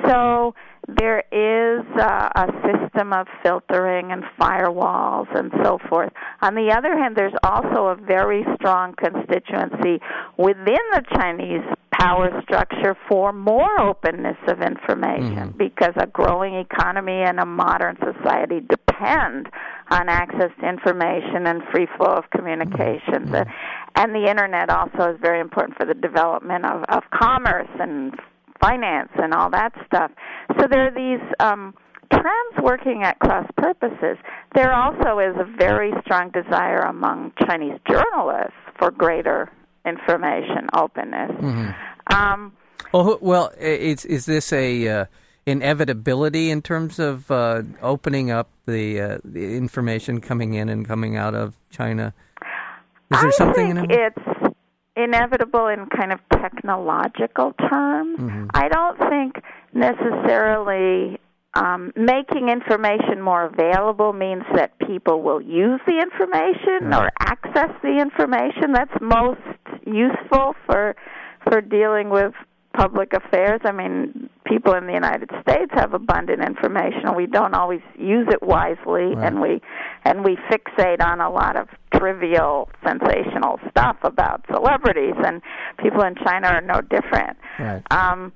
So 0.08 0.56
there 0.98 1.24
is 1.31 1.86
uh, 1.98 2.29
a 2.36 2.48
system 2.67 3.13
of 3.13 3.27
filtering 3.43 4.12
and 4.12 4.24
firewalls 4.39 5.27
and 5.38 5.51
so 5.63 5.79
forth. 5.89 6.12
On 6.41 6.55
the 6.55 6.72
other 6.75 6.98
hand, 6.98 7.15
there's 7.15 7.34
also 7.43 7.88
a 7.88 7.96
very 7.96 8.46
strong 8.55 8.93
constituency 8.96 10.01
within 10.38 10.84
the 10.93 11.03
Chinese 11.15 11.63
power 11.91 12.41
structure 12.43 12.96
for 13.10 13.34
more 13.34 13.79
openness 13.81 14.38
of 14.48 14.62
information 14.62 15.50
Mhm. 15.50 15.58
because 15.58 15.93
a 15.98 16.08
growing 16.08 16.55
economy 16.55 17.22
and 17.24 17.39
a 17.39 17.46
modern 17.46 17.98
society 17.98 18.62
depend 18.62 19.50
on 19.91 20.08
access 20.08 20.51
to 20.62 20.65
information 20.67 21.46
and 21.48 21.62
free 21.74 21.88
flow 21.98 22.13
of 22.13 22.29
communications. 22.29 23.34
Uh, 23.34 23.43
And 23.96 24.15
the 24.15 24.29
internet 24.29 24.69
also 24.69 25.12
is 25.12 25.17
very 25.19 25.41
important 25.41 25.75
for 25.77 25.86
the 25.86 25.93
development 25.96 26.63
of, 26.63 26.84
of 26.88 27.03
commerce 27.10 27.67
and 27.79 28.17
finance 28.62 29.10
and 29.16 29.34
all 29.34 29.50
that 29.51 29.74
stuff. 29.86 30.12
So 30.60 30.68
there 30.70 30.88
are 30.88 30.92
these 30.92 31.25
um, 31.39 31.74
trends 32.12 32.56
working 32.62 33.04
at 33.04 33.20
cross 33.20 33.48
purposes. 33.58 34.18
There 34.56 34.74
also 34.74 35.20
is 35.20 35.36
a 35.39 35.46
very 35.58 35.92
strong 36.04 36.32
desire 36.32 36.80
among 36.82 37.34
Chinese 37.48 37.80
journalists 37.89 38.54
for 38.78 38.92
greater 38.92 39.50
information 39.86 40.70
openness. 40.74 41.32
Um, 42.13 42.54
Well, 42.92 43.04
who- 43.04 43.20
well, 43.22 43.51
is 43.60 44.04
is 44.06 44.25
this 44.25 44.51
a 44.51 44.88
uh, 44.88 45.06
inevitability 45.46 46.50
in 46.50 46.62
terms 46.62 47.00
of 47.00 47.30
uh, 47.32 47.62
opening 47.82 48.32
up 48.32 48.50
the, 48.66 49.01
uh, 49.01 49.18
the 49.24 49.56
information 49.58 50.22
coming 50.22 50.54
in 50.54 50.70
and 50.70 50.88
coming 50.88 51.16
out 51.18 51.36
of 51.36 51.56
China? 51.70 52.13
Is 53.12 53.20
there 53.22 53.30
I 53.30 53.32
something 53.32 53.75
think 53.75 53.92
in 53.92 53.92
it? 53.92 54.13
it's 54.18 54.38
inevitable 54.96 55.67
in 55.67 55.86
kind 55.88 56.12
of 56.12 56.19
technological 56.31 57.53
terms. 57.69 58.19
Mm-hmm. 58.19 58.48
I 58.53 58.67
don't 58.69 58.98
think 59.10 59.36
necessarily 59.74 61.19
um, 61.55 61.91
making 61.96 62.50
information 62.50 63.22
more 63.22 63.46
available 63.46 64.13
means 64.13 64.43
that 64.55 64.77
people 64.79 65.22
will 65.22 65.41
use 65.41 65.79
the 65.88 66.00
information 66.00 66.93
or 66.93 67.10
access 67.19 67.69
the 67.81 68.00
information. 68.00 68.74
That's 68.74 68.93
most 69.01 69.41
useful 69.86 70.55
for 70.65 70.96
for 71.50 71.62
dealing 71.62 72.10
with 72.10 72.34
public 72.77 73.13
affairs. 73.13 73.62
I 73.63 73.72
mean, 73.72 74.29
people 74.46 74.74
in 74.74 74.86
the 74.86 74.93
United 74.93 75.29
States 75.41 75.72
have 75.74 75.93
abundant 75.93 76.43
information, 76.43 77.01
and 77.05 77.15
we 77.15 77.25
don't 77.25 77.55
always 77.55 77.81
use 77.98 78.27
it 78.29 78.43
wisely, 78.43 79.15
Right. 79.15 79.25
and 79.25 79.41
we 79.41 79.62
and 80.05 80.24
we 80.24 80.38
fixate 80.51 81.01
on 81.01 81.19
a 81.19 81.29
lot 81.31 81.55
of 81.55 81.67
trivial, 82.00 82.70
sensational 82.84 83.60
stuff 83.70 83.98
about 84.03 84.46
celebrities, 84.51 85.15
and 85.25 85.41
people 85.77 86.01
in 86.03 86.15
China 86.15 86.48
are 86.48 86.62
no 86.62 86.82
different. 86.82 87.38
Right. 87.60 87.84
Um, 87.91 88.32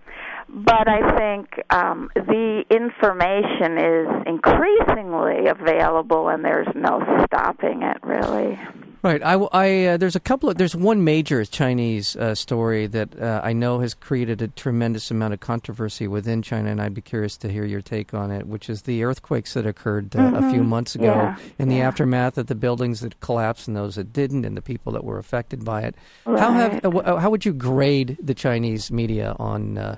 but 0.49 0.87
I 0.87 1.17
think 1.17 1.49
um, 1.69 2.09
the 2.15 2.63
information 2.69 3.77
is 3.77 4.07
increasingly 4.27 5.47
available, 5.47 6.29
and 6.29 6.43
there's 6.43 6.67
no 6.75 7.01
stopping 7.25 7.81
it, 7.83 7.97
really. 8.03 8.59
Right. 9.03 9.21
I, 9.21 9.33
I 9.33 9.85
uh, 9.85 9.97
there's 9.97 10.15
a 10.15 10.21
couple 10.21 10.49
of 10.49 10.57
there's 10.57 10.77
one 10.77 11.03
major 11.03 11.43
Chinese 11.43 12.15
uh, 12.15 12.35
story 12.35 12.87
that 12.87 13.21
uh, 13.21 13.41
I 13.43 13.51
know 13.51 13.79
has 13.79 13.93
created 13.93 14.41
a 14.41 14.47
tremendous 14.47 15.11
amount 15.11 15.33
of 15.33 15.41
controversy 15.41 16.07
within 16.07 16.41
China, 16.41 16.71
and 16.71 16.81
I'd 16.81 16.93
be 16.93 17.01
curious 17.01 17.35
to 17.37 17.49
hear 17.51 17.65
your 17.65 17.81
take 17.81 18.13
on 18.13 18.31
it, 18.31 18.47
which 18.47 18.69
is 18.69 18.83
the 18.83 19.03
earthquakes 19.03 19.55
that 19.55 19.65
occurred 19.65 20.15
uh, 20.15 20.31
a 20.35 20.49
few 20.49 20.63
months 20.63 20.95
ago 20.95 21.03
Mm-hmm. 21.03 21.39
Yeah, 21.41 21.53
in 21.59 21.67
the 21.67 21.75
yeah. 21.75 21.87
aftermath 21.87 22.37
of 22.37 22.47
the 22.47 22.55
buildings 22.55 23.01
that 23.01 23.19
collapsed 23.19 23.67
and 23.67 23.75
those 23.75 23.95
that 23.95 24.13
didn't, 24.13 24.45
and 24.45 24.55
the 24.55 24.61
people 24.61 24.93
that 24.93 25.03
were 25.03 25.17
affected 25.17 25.65
by 25.65 25.81
it. 25.81 25.95
How 26.25 26.53
have 26.53 26.85
uh, 26.85 27.17
how 27.17 27.29
would 27.29 27.43
you 27.43 27.51
grade 27.53 28.17
the 28.21 28.33
Chinese 28.33 28.89
media 28.89 29.35
on 29.37 29.77
uh, 29.77 29.97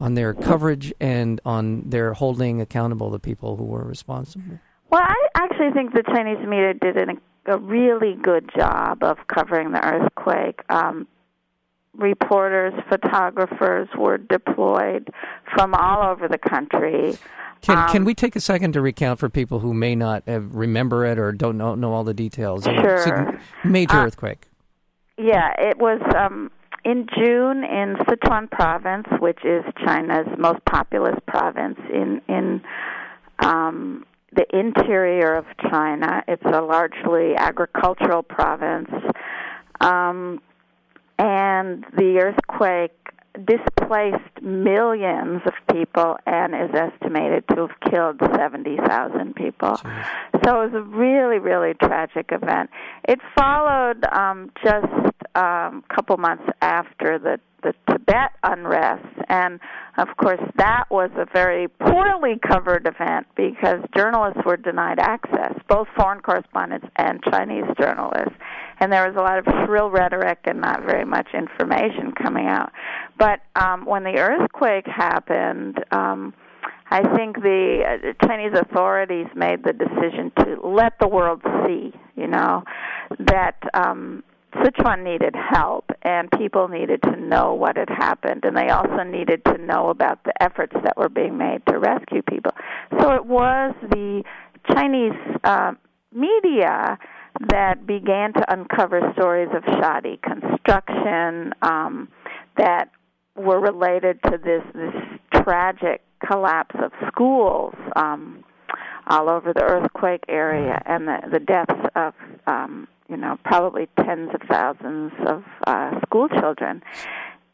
on 0.00 0.14
their 0.14 0.32
coverage 0.32 0.94
and 1.00 1.40
on 1.44 1.82
their 1.90 2.12
holding 2.12 2.60
accountable 2.60 3.10
the 3.10 3.18
people 3.18 3.56
who 3.56 3.64
were 3.64 3.84
responsible? 3.84 4.60
Well, 4.90 5.02
I 5.02 5.16
actually 5.34 5.72
think 5.72 5.92
the 5.92 6.04
Chinese 6.04 6.38
media 6.46 6.72
did 6.74 6.96
an, 6.96 7.20
a 7.46 7.58
really 7.58 8.14
good 8.14 8.50
job 8.56 9.02
of 9.02 9.18
covering 9.28 9.72
the 9.72 9.84
earthquake. 9.84 10.60
Um, 10.68 11.06
reporters, 11.96 12.74
photographers 12.88 13.88
were 13.96 14.18
deployed 14.18 15.10
from 15.54 15.74
all 15.74 16.02
over 16.10 16.26
the 16.28 16.38
country. 16.38 17.16
Can, 17.60 17.88
can 17.88 17.98
Um, 18.02 18.04
we 18.04 18.14
take 18.14 18.36
a 18.36 18.40
second 18.40 18.72
to 18.72 18.80
recount 18.80 19.18
for 19.20 19.28
people 19.28 19.60
who 19.60 19.72
may 19.72 19.94
not 19.94 20.24
have 20.26 20.54
remember 20.54 21.04
it 21.06 21.18
or 21.18 21.32
don't 21.32 21.56
know, 21.56 21.74
know 21.74 21.92
all 21.92 22.04
the 22.04 22.12
details? 22.14 22.66
It 22.66 22.74
was 22.74 22.84
a 22.84 23.06
Sure. 23.06 23.38
major 23.64 23.96
Uh, 23.96 24.06
earthquake. 24.06 24.48
Yeah, 25.16 25.52
it 25.58 25.78
was 25.78 26.00
um, 26.16 26.50
in 26.84 27.06
June 27.16 27.62
in 27.64 27.94
Sichuan 28.06 28.50
province, 28.50 29.06
which 29.20 29.44
is 29.44 29.64
China's 29.86 30.26
most 30.36 30.64
populous 30.64 31.18
province 31.26 31.78
in 31.92 32.20
in 32.28 32.60
um, 33.38 34.04
the 34.34 34.46
interior 34.56 35.34
of 35.34 35.44
China. 35.70 36.22
It's 36.28 36.44
a 36.44 36.60
largely 36.60 37.34
agricultural 37.36 38.22
province, 38.22 38.90
um, 39.80 40.40
and 41.18 41.84
the 41.96 42.18
earthquake 42.20 42.92
displaced 43.34 44.42
millions 44.42 45.42
of 45.44 45.54
people 45.72 46.16
and 46.24 46.54
is 46.54 46.70
estimated 46.72 47.44
to 47.48 47.66
have 47.66 47.90
killed 47.90 48.20
70,000 48.36 49.34
people. 49.34 49.76
So 50.44 50.62
it 50.62 50.72
was 50.72 50.74
a 50.74 50.82
really, 50.82 51.38
really 51.38 51.74
tragic 51.74 52.30
event. 52.30 52.70
It 53.08 53.18
followed 53.36 54.04
um, 54.04 54.52
just 54.64 54.86
a 55.34 55.44
um, 55.44 55.84
couple 55.88 56.16
months 56.16 56.44
after 56.60 57.18
the 57.18 57.40
the 57.64 57.74
Tibet 57.90 58.30
unrest, 58.42 59.13
and 59.28 59.60
of 59.98 60.08
course 60.16 60.40
that 60.56 60.84
was 60.90 61.10
a 61.16 61.26
very 61.32 61.68
poorly 61.68 62.38
covered 62.46 62.86
event 62.86 63.26
because 63.36 63.80
journalists 63.96 64.40
were 64.44 64.56
denied 64.56 64.98
access, 64.98 65.52
both 65.68 65.86
foreign 65.96 66.20
correspondents 66.20 66.86
and 66.96 67.22
Chinese 67.30 67.64
journalists, 67.80 68.34
and 68.80 68.92
there 68.92 69.06
was 69.06 69.16
a 69.16 69.22
lot 69.22 69.38
of 69.38 69.44
shrill 69.64 69.90
rhetoric 69.90 70.38
and 70.44 70.60
not 70.60 70.82
very 70.84 71.04
much 71.04 71.28
information 71.34 72.12
coming 72.12 72.46
out. 72.46 72.72
But 73.18 73.40
um, 73.56 73.84
when 73.84 74.04
the 74.04 74.18
earthquake 74.18 74.86
happened. 74.86 75.82
Um, 75.90 76.34
I 76.90 77.00
think 77.16 77.36
the 77.36 77.82
uh, 77.82 78.26
Chinese 78.26 78.52
authorities 78.54 79.26
made 79.34 79.64
the 79.64 79.72
decision 79.72 80.30
to 80.38 80.68
let 80.68 80.98
the 81.00 81.08
world 81.08 81.40
see, 81.66 81.92
you 82.14 82.26
know, 82.26 82.62
that 83.18 83.56
um, 83.72 84.22
Sichuan 84.56 85.02
needed 85.02 85.34
help 85.34 85.90
and 86.02 86.30
people 86.32 86.68
needed 86.68 87.02
to 87.02 87.16
know 87.16 87.54
what 87.54 87.76
had 87.76 87.88
happened, 87.88 88.44
and 88.44 88.56
they 88.56 88.68
also 88.68 89.02
needed 89.02 89.44
to 89.46 89.58
know 89.58 89.88
about 89.90 90.22
the 90.24 90.42
efforts 90.42 90.74
that 90.84 90.96
were 90.96 91.08
being 91.08 91.36
made 91.36 91.62
to 91.66 91.78
rescue 91.78 92.22
people. 92.22 92.52
So 93.00 93.12
it 93.12 93.26
was 93.26 93.74
the 93.90 94.22
Chinese 94.72 95.12
uh, 95.44 95.72
media 96.12 96.98
that 97.48 97.86
began 97.86 98.32
to 98.34 98.52
uncover 98.52 99.00
stories 99.14 99.48
of 99.54 99.64
shoddy 99.80 100.20
construction 100.22 101.52
um, 101.62 102.08
that 102.56 102.90
were 103.36 103.60
related 103.60 104.22
to 104.22 104.38
this 104.38 104.62
this 104.74 105.42
tragic 105.42 106.02
collapse 106.26 106.76
of 106.82 106.92
schools 107.08 107.74
um, 107.96 108.44
all 109.08 109.28
over 109.28 109.52
the 109.52 109.62
earthquake 109.62 110.24
area 110.28 110.80
and 110.86 111.08
the, 111.08 111.18
the 111.32 111.40
deaths 111.40 111.88
of 111.96 112.14
um, 112.46 112.86
you 113.08 113.16
know 113.16 113.38
probably 113.44 113.88
tens 114.04 114.30
of 114.34 114.40
thousands 114.48 115.12
of 115.26 115.42
uh, 115.66 116.00
school 116.06 116.28
children. 116.28 116.82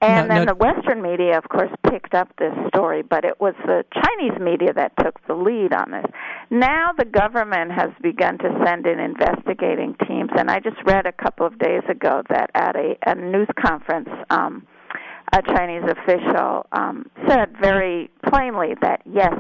And 0.03 0.29
Now- 0.29 0.35
then 0.35 0.47
now- 0.47 0.53
the 0.55 0.59
Western 0.59 1.03
media, 1.03 1.37
of 1.37 1.47
course, 1.51 1.71
picked 1.91 2.15
up 2.15 2.29
this 2.39 2.55
story, 2.69 3.03
but 3.03 3.27
it 3.27 3.39
was 3.39 3.55
the 3.67 3.85
Chinese 3.93 4.39
media 4.41 4.73
that 4.73 4.93
took 4.97 5.21
the 5.27 5.35
lead 5.35 5.75
on 5.75 5.91
this. 5.91 6.07
Now 6.49 6.93
the 6.97 7.05
government 7.05 7.73
has 7.73 7.91
begun 8.01 8.39
to 8.39 8.63
send 8.65 8.87
in 8.87 8.99
investigating 8.99 9.97
teams, 10.09 10.31
and 10.39 10.51
I 10.51 10.59
just 10.61 10.79
read 10.87 11.05
a 11.05 11.13
couple 11.13 11.45
of 11.47 11.59
days 11.59 11.83
ago 11.89 12.23
that 12.31 12.51
at 12.55 12.77
a, 12.77 12.97
a 13.07 13.15
news 13.15 13.49
conference, 13.63 14.09
um, 14.31 14.67
a 15.33 15.43
Chinese 15.43 15.85
official 15.85 16.67
um, 16.73 17.07
said 17.29 17.55
very 17.61 18.11
plainly 18.27 18.75
that 18.81 19.03
yes, 19.05 19.35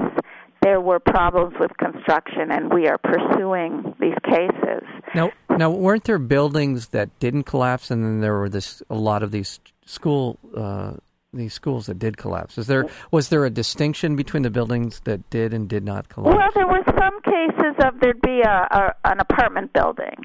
there 0.63 0.81
were 0.81 1.01
problems 1.01 1.55
with 1.59 1.71
construction, 1.79 2.51
and 2.51 2.73
we 2.73 2.87
are 2.87 2.99
pursuing 2.99 3.95
these 3.99 4.15
cases. 4.25 4.83
Now, 5.15 5.31
now, 5.57 5.71
weren't 5.71 6.05
there 6.05 6.19
buildings 6.19 6.89
that 6.89 7.19
didn't 7.19 7.45
collapse, 7.45 7.91
and 7.91 8.05
then 8.05 8.21
there 8.21 8.39
were 8.39 8.49
this 8.49 8.83
a 8.91 8.95
lot 8.95 9.23
of 9.23 9.31
these 9.31 9.61
school 9.87 10.39
uh, 10.57 10.95
these 11.33 11.55
schools 11.55 11.87
that 11.87 11.99
did 11.99 12.17
collapse? 12.17 12.59
Is 12.59 12.67
there 12.67 12.87
was 13.11 13.29
there 13.29 13.45
a 13.45 13.51
distinction 13.51 14.17
between 14.17 14.43
the 14.43 14.51
buildings 14.51 15.01
that 15.05 15.29
did 15.31 15.55
and 15.55 15.69
did 15.69 15.85
not 15.85 16.09
collapse? 16.09 16.37
Well, 16.37 16.51
there 16.55 16.67
were 16.67 16.85
some 16.99 17.21
cases 17.23 17.75
of 17.85 18.01
there'd 18.01 18.21
be 18.21 18.41
a, 18.43 18.69
a 18.71 18.95
an 19.05 19.21
apartment 19.21 19.73
building 19.73 20.17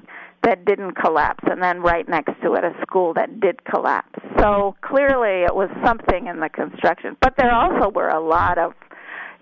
that 0.42 0.64
didn't 0.64 0.92
collapse, 0.92 1.44
and 1.50 1.62
then 1.62 1.80
right 1.80 2.08
next 2.08 2.40
to 2.42 2.54
it, 2.54 2.62
a 2.62 2.72
school 2.82 3.12
that 3.14 3.40
did 3.40 3.64
collapse. 3.64 4.20
So 4.38 4.76
clearly, 4.80 5.44
it 5.44 5.54
was 5.54 5.68
something 5.84 6.28
in 6.28 6.40
the 6.40 6.48
construction. 6.48 7.16
But 7.20 7.34
there 7.36 7.52
also 7.52 7.90
were 7.90 8.08
a 8.08 8.20
lot 8.20 8.58
of 8.58 8.72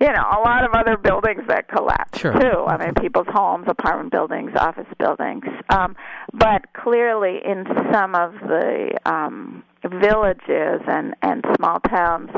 you 0.00 0.08
know, 0.08 0.24
a 0.32 0.40
lot 0.40 0.64
of 0.64 0.72
other 0.72 0.96
buildings 0.96 1.42
that 1.48 1.68
collapsed 1.68 2.20
sure. 2.20 2.32
too. 2.32 2.64
I 2.66 2.76
mean, 2.76 2.94
people's 2.94 3.28
homes, 3.30 3.66
apartment 3.68 4.10
buildings, 4.10 4.52
office 4.56 4.86
buildings. 4.98 5.44
Um, 5.68 5.96
but 6.32 6.72
clearly, 6.72 7.40
in 7.44 7.64
some 7.92 8.14
of 8.14 8.34
the 8.40 8.98
um, 9.06 9.62
villages 9.82 10.82
and 10.86 11.14
and 11.22 11.44
small 11.56 11.80
towns, 11.80 12.30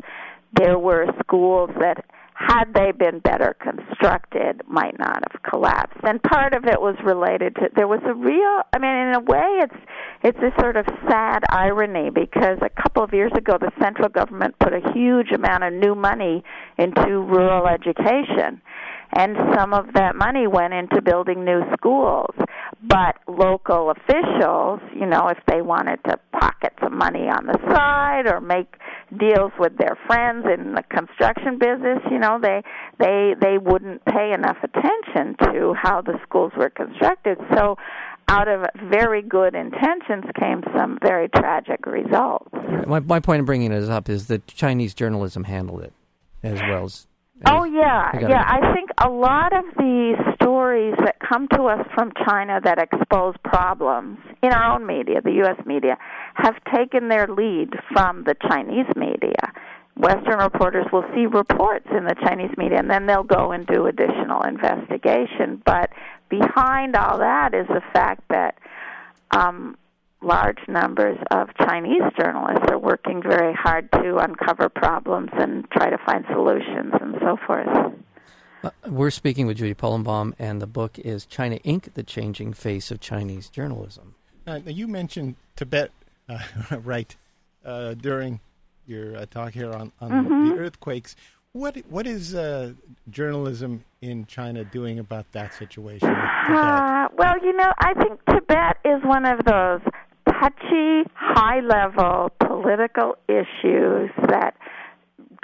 there 0.53 0.79
were 0.79 1.07
schools 1.21 1.71
that 1.81 2.05
had 2.37 2.75
they 2.75 2.93
been 2.93 3.19
better 3.21 3.57
constructed, 3.61 4.61
might 4.69 4.99
not 4.99 5.23
have 5.31 5.43
collapsed. 5.43 5.99
And 6.03 6.23
part 6.23 6.55
of 6.55 6.65
it 6.67 6.81
was 6.81 6.95
related 7.03 7.55
to 7.57 7.69
there 7.75 7.89
was 7.89 8.03
a 8.05 8.15
real. 8.15 8.61
I 8.73 8.79
mean, 8.79 8.95
in 8.95 9.15
a 9.15 9.21
way, 9.21 9.65
it's 9.65 9.81
it's 10.23 10.39
a 10.39 10.61
sort 10.61 10.77
of 10.77 10.85
sad 11.09 11.45
irony 11.49 12.11
because 12.11 12.59
a 12.61 12.83
couple 12.83 13.03
of 13.03 13.15
years 13.15 13.33
ago, 13.35 13.57
the 13.59 13.73
central 13.81 14.11
government 14.11 14.55
put 14.59 14.75
a 14.75 14.93
huge 14.93 15.33
amount 15.35 15.65
of 15.65 15.73
new 15.73 15.95
money 15.95 16.45
into 16.77 17.21
rural 17.21 17.67
education 17.67 18.61
and 19.13 19.37
some 19.55 19.73
of 19.73 19.93
that 19.95 20.17
money 20.17 20.47
went 20.47 20.75
into 20.75 21.01
building 21.01 21.45
new 21.45 21.63
schools. 21.73 22.35
But 22.83 23.17
local 23.27 23.91
officials, 23.91 24.81
you 24.95 25.07
know, 25.07 25.29
if 25.29 25.39
they 25.47 25.63
wanted 25.63 26.01
to 26.05 26.19
pocket 26.39 26.73
some 26.83 26.99
money 26.99 27.29
on 27.29 27.47
the 27.47 27.59
side 27.73 28.27
or 28.27 28.41
make 28.41 28.75
deals 29.19 29.53
with 29.59 29.77
their 29.79 29.97
friends 30.07 30.47
in 30.47 30.75
the 30.75 30.83
construction 30.83 31.59
business, 31.59 31.99
you 32.11 32.19
know, 32.19 32.39
they 32.41 32.63
they 32.99 33.35
they 33.41 33.59
wouldn't 33.59 34.05
pay 34.05 34.33
enough 34.33 34.57
attention 34.63 35.37
to 35.43 35.75
how 35.81 36.03
the 36.03 36.19
schools 36.23 36.53
were 36.57 36.71
constructed. 36.71 37.39
So 37.55 37.77
out 38.29 38.49
of 38.49 38.67
very 38.91 39.23
good 39.23 39.55
intentions 39.55 40.25
came 40.39 40.63
some 40.77 40.99
very 41.03 41.29
tragic 41.29 41.87
results. 41.87 42.49
My, 42.87 43.01
my 43.01 43.21
point 43.21 43.41
in 43.41 43.45
bringing 43.45 43.71
this 43.71 43.89
up 43.89 44.09
is 44.09 44.27
that 44.27 44.47
Chinese 44.49 44.95
journalism 44.95 45.45
handled 45.45 45.83
it 45.83 45.93
as 46.43 46.61
well 46.69 46.85
as 46.85 47.07
Oh 47.45 47.65
yeah, 47.65 48.13
yeah. 48.19 48.43
I 48.47 48.73
think 48.73 48.89
a 48.99 49.11
lot 49.11 49.53
of 49.55 49.65
the 49.77 50.15
stories 50.41 50.95
that 51.05 51.17
come 51.21 51.49
to 51.49 51.65
us 51.65 51.87
from 51.95 52.13
China 52.27 52.61
that 52.65 52.79
expose 52.79 53.35
problems 53.45 54.19
in 54.43 54.53
our 54.53 54.75
own 54.75 54.87
media, 54.87 55.21
the 55.21 55.33
U.S. 55.45 55.59
media, 55.67 55.99
have 56.35 56.55
taken 56.75 57.09
their 57.09 57.27
lead 57.27 57.75
from 57.93 58.25
the 58.25 58.35
Chinese 58.49 58.87
media. 58.97 59.53
Western 59.97 60.39
reporters 60.39 60.87
will 60.93 61.05
see 61.15 61.27
reports 61.27 61.87
in 61.91 62.05
the 62.05 62.15
Chinese 62.25 62.57
media, 62.57 62.79
and 62.79 62.91
then 62.91 63.07
they'll 63.07 63.23
go 63.23 63.53
and 63.53 63.67
do 63.67 63.87
additional 63.87 64.43
investigation. 64.43 65.61
But 65.65 65.91
behind 66.31 66.97
all 66.97 67.19
that 67.19 67.53
is 67.55 67.67
the 67.69 67.83
fact 67.93 68.23
that 68.31 68.59
um, 69.31 69.77
large 70.23 70.59
numbers 70.69 71.19
of 71.31 71.49
Chinese 71.59 72.03
journalists 72.19 72.65
are 72.69 72.79
working 72.79 73.23
very 73.23 73.55
hard 73.55 73.91
to 73.93 74.17
uncover 74.19 74.69
problems 74.69 75.31
and 75.35 75.69
try 75.71 75.91
to 75.91 75.99
find 76.05 76.25
solutions 76.33 76.93
and 77.01 77.15
so 77.21 77.37
forth. 77.47 77.69
Uh, 78.63 78.71
we're 78.89 79.11
speaking 79.11 79.47
with 79.47 79.59
Judy 79.59 79.75
Polumbaum, 79.75 80.33
and 80.39 80.61
the 80.61 80.67
book 80.67 80.99
is 80.99 81.27
China 81.27 81.57
Ink 81.57 81.95
The 81.95 82.03
Changing 82.03 82.53
Face 82.53 82.91
of 82.91 83.01
Chinese 83.01 83.49
Journalism. 83.49 84.15
Uh, 84.47 84.61
you 84.65 84.89
mentioned 84.89 85.37
Tibet, 85.57 85.91
uh, 86.29 86.39
right, 86.83 87.15
uh, 87.65 87.95
during 87.95 88.41
your 88.87 89.17
uh, 89.17 89.27
talk 89.27 89.53
here 89.53 89.73
on, 89.73 89.93
on 90.01 90.11
mm-hmm. 90.11 90.49
the 90.49 90.57
earthquakes. 90.57 91.17
What 91.53 91.77
what 91.89 92.07
is 92.07 92.35
uh, 92.35 92.75
journalism 93.09 93.85
in 94.03 94.27
China 94.27 94.65
doing 94.65 94.99
about 94.99 95.31
that 95.33 95.55
situation? 95.55 96.09
well, 96.09 97.35
you 97.43 97.53
know, 97.55 97.73
I 97.79 97.95
think 97.95 98.21
Tibet 98.27 98.77
is 98.85 99.03
one 99.05 99.25
of 99.25 99.45
those 99.45 99.81
touchy, 100.41 101.09
high 101.15 101.61
level 101.61 102.31
political 102.41 103.17
issues 103.29 104.11
that 104.29 104.55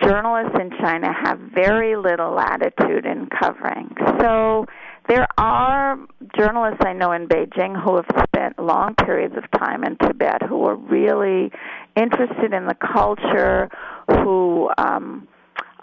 journalists 0.02 0.56
in 0.60 0.70
China 0.80 1.12
have 1.12 1.38
very 1.54 1.96
little 1.96 2.32
latitude 2.32 3.06
in 3.06 3.28
covering. 3.40 3.94
So 4.20 4.66
there 5.08 5.26
are 5.38 5.98
journalists 6.38 6.80
I 6.84 6.92
know 6.92 7.12
in 7.12 7.26
Beijing 7.26 7.80
who 7.80 7.96
have 7.96 8.06
spent 8.28 8.58
long 8.58 8.94
periods 8.94 9.34
of 9.36 9.44
time 9.58 9.84
in 9.84 9.96
Tibet 9.96 10.42
who 10.48 10.64
are 10.64 10.76
really 10.76 11.50
interested 11.96 12.52
in 12.52 12.66
the 12.66 12.76
culture, 12.92 13.68
who 14.08 14.70
um 14.78 15.28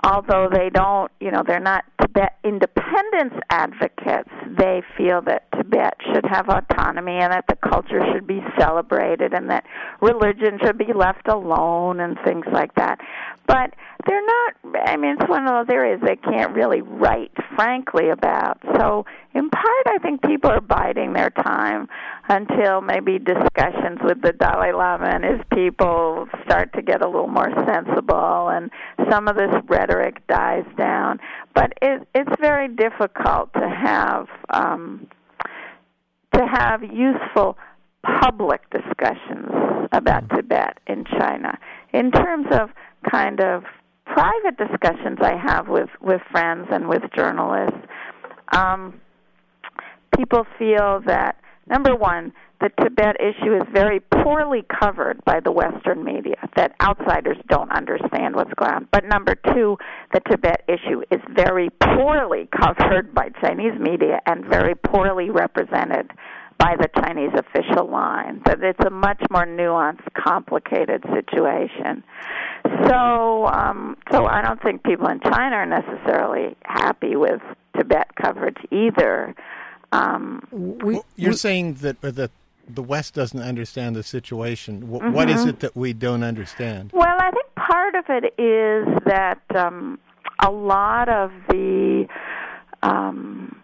although 0.03 0.47
they 0.51 0.69
don't, 0.69 1.11
you 1.19 1.29
know, 1.29 1.43
they're 1.45 1.59
not 1.59 1.83
Tibet 2.01 2.37
independence 2.43 3.33
advocates, 3.49 4.29
they 4.57 4.81
feel 4.97 5.21
that 5.21 5.48
Tibet 5.79 5.93
should 6.13 6.25
have 6.25 6.49
autonomy 6.49 7.17
and 7.17 7.31
that 7.31 7.45
the 7.47 7.55
culture 7.55 8.01
should 8.13 8.27
be 8.27 8.41
celebrated 8.57 9.33
and 9.33 9.49
that 9.49 9.65
religion 10.01 10.59
should 10.63 10.77
be 10.77 10.93
left 10.93 11.27
alone 11.27 11.99
and 11.99 12.17
things 12.25 12.45
like 12.51 12.73
that. 12.75 12.99
But 13.47 13.73
they're 14.05 14.25
not, 14.25 14.87
I 14.87 14.97
mean, 14.97 15.15
it's 15.19 15.29
one 15.29 15.47
of 15.47 15.67
those 15.67 15.73
areas 15.73 15.99
they 16.05 16.15
can't 16.15 16.53
really 16.53 16.81
write 16.81 17.31
frankly 17.55 18.09
about. 18.09 18.59
So, 18.77 19.05
in 19.33 19.49
part, 19.49 19.87
I 19.87 19.97
think 20.01 20.21
people 20.21 20.49
are 20.49 20.61
biding 20.61 21.13
their 21.13 21.29
time 21.29 21.87
until 22.27 22.81
maybe 22.81 23.19
discussions 23.19 23.99
with 24.03 24.21
the 24.21 24.33
Dalai 24.33 24.71
Lama 24.71 25.07
and 25.07 25.23
his 25.23 25.41
people 25.53 26.27
start 26.45 26.73
to 26.73 26.81
get 26.81 27.01
a 27.01 27.07
little 27.07 27.27
more 27.27 27.51
sensible 27.65 28.49
and 28.49 28.71
some 29.09 29.27
of 29.27 29.35
this 29.35 29.53
rhetoric 29.67 30.25
dies 30.27 30.65
down. 30.77 31.19
But 31.53 31.73
it, 31.81 32.07
it's 32.13 32.31
very 32.39 32.67
difficult 32.67 33.53
to 33.53 33.69
have 33.69 34.27
um, 34.49 35.07
to 36.35 36.45
have 36.45 36.83
useful 36.83 37.57
public 38.21 38.61
discussions 38.69 39.49
about 39.91 40.23
mm-hmm. 40.27 40.37
Tibet 40.37 40.77
in 40.87 41.05
China. 41.05 41.57
In 41.93 42.11
terms 42.11 42.47
of 42.51 42.69
kind 43.09 43.39
of 43.41 43.63
private 44.05 44.57
discussions 44.57 45.19
I 45.21 45.35
have 45.37 45.67
with 45.67 45.89
with 46.01 46.21
friends 46.31 46.67
and 46.71 46.87
with 46.87 47.03
journalists, 47.15 47.77
um, 48.51 48.99
people 50.17 50.45
feel 50.57 51.01
that 51.05 51.37
number 51.69 51.95
one, 51.95 52.33
the 52.61 52.69
Tibet 52.81 53.15
issue 53.19 53.55
is 53.55 53.63
very 53.71 53.99
poorly 53.99 54.65
covered 54.81 55.23
by 55.23 55.39
the 55.39 55.51
Western 55.51 56.03
media, 56.03 56.35
that 56.55 56.75
outsiders 56.81 57.37
don't 57.47 57.71
understand 57.71 58.35
what's 58.35 58.53
going 58.55 58.71
on. 58.71 58.87
But 58.91 59.05
number 59.05 59.35
two, 59.53 59.77
the 60.13 60.19
Tibet 60.29 60.63
issue 60.67 61.01
is 61.09 61.21
very 61.33 61.69
poorly 61.69 62.49
covered 62.51 63.13
by 63.13 63.29
Chinese 63.41 63.79
media 63.79 64.19
and 64.25 64.45
very 64.45 64.75
poorly 64.75 65.29
represented 65.29 66.11
by 66.57 66.75
the 66.77 66.89
Chinese 67.01 67.31
official 67.33 67.89
line. 67.89 68.41
That 68.45 68.61
it's 68.61 68.85
a 68.85 68.89
much 68.89 69.21
more 69.31 69.45
nuanced, 69.45 70.05
complicated 70.13 71.03
situation. 71.13 72.03
So, 72.87 73.47
um, 73.47 73.95
so 74.11 74.25
I 74.25 74.41
don't 74.41 74.61
think 74.61 74.83
people 74.83 75.07
in 75.07 75.21
China 75.21 75.55
are 75.55 75.65
necessarily 75.65 76.57
happy 76.65 77.15
with 77.15 77.41
Tibet 77.77 78.07
coverage 78.21 78.57
either. 78.71 79.33
Um, 79.91 80.47
we, 80.51 80.99
You're 81.15 81.31
we, 81.31 81.37
saying 81.37 81.75
that 81.75 81.97
uh, 82.03 82.11
that 82.11 82.31
the 82.67 82.83
West 82.83 83.15
doesn't 83.15 83.41
understand 83.41 83.95
the 83.95 84.03
situation. 84.03 84.81
W- 84.81 85.01
mm-hmm. 85.01 85.13
what 85.13 85.29
is 85.29 85.45
it 85.45 85.59
that 85.61 85.75
we 85.75 85.93
don't 85.93 86.23
understand? 86.23 86.91
Well, 86.93 87.17
I 87.19 87.31
think 87.31 87.47
part 87.55 87.95
of 87.95 88.05
it 88.09 88.33
is 88.39 88.87
that 89.05 89.41
um, 89.55 89.99
a 90.39 90.51
lot 90.51 91.09
of 91.09 91.31
the 91.49 92.07
um, 92.83 93.61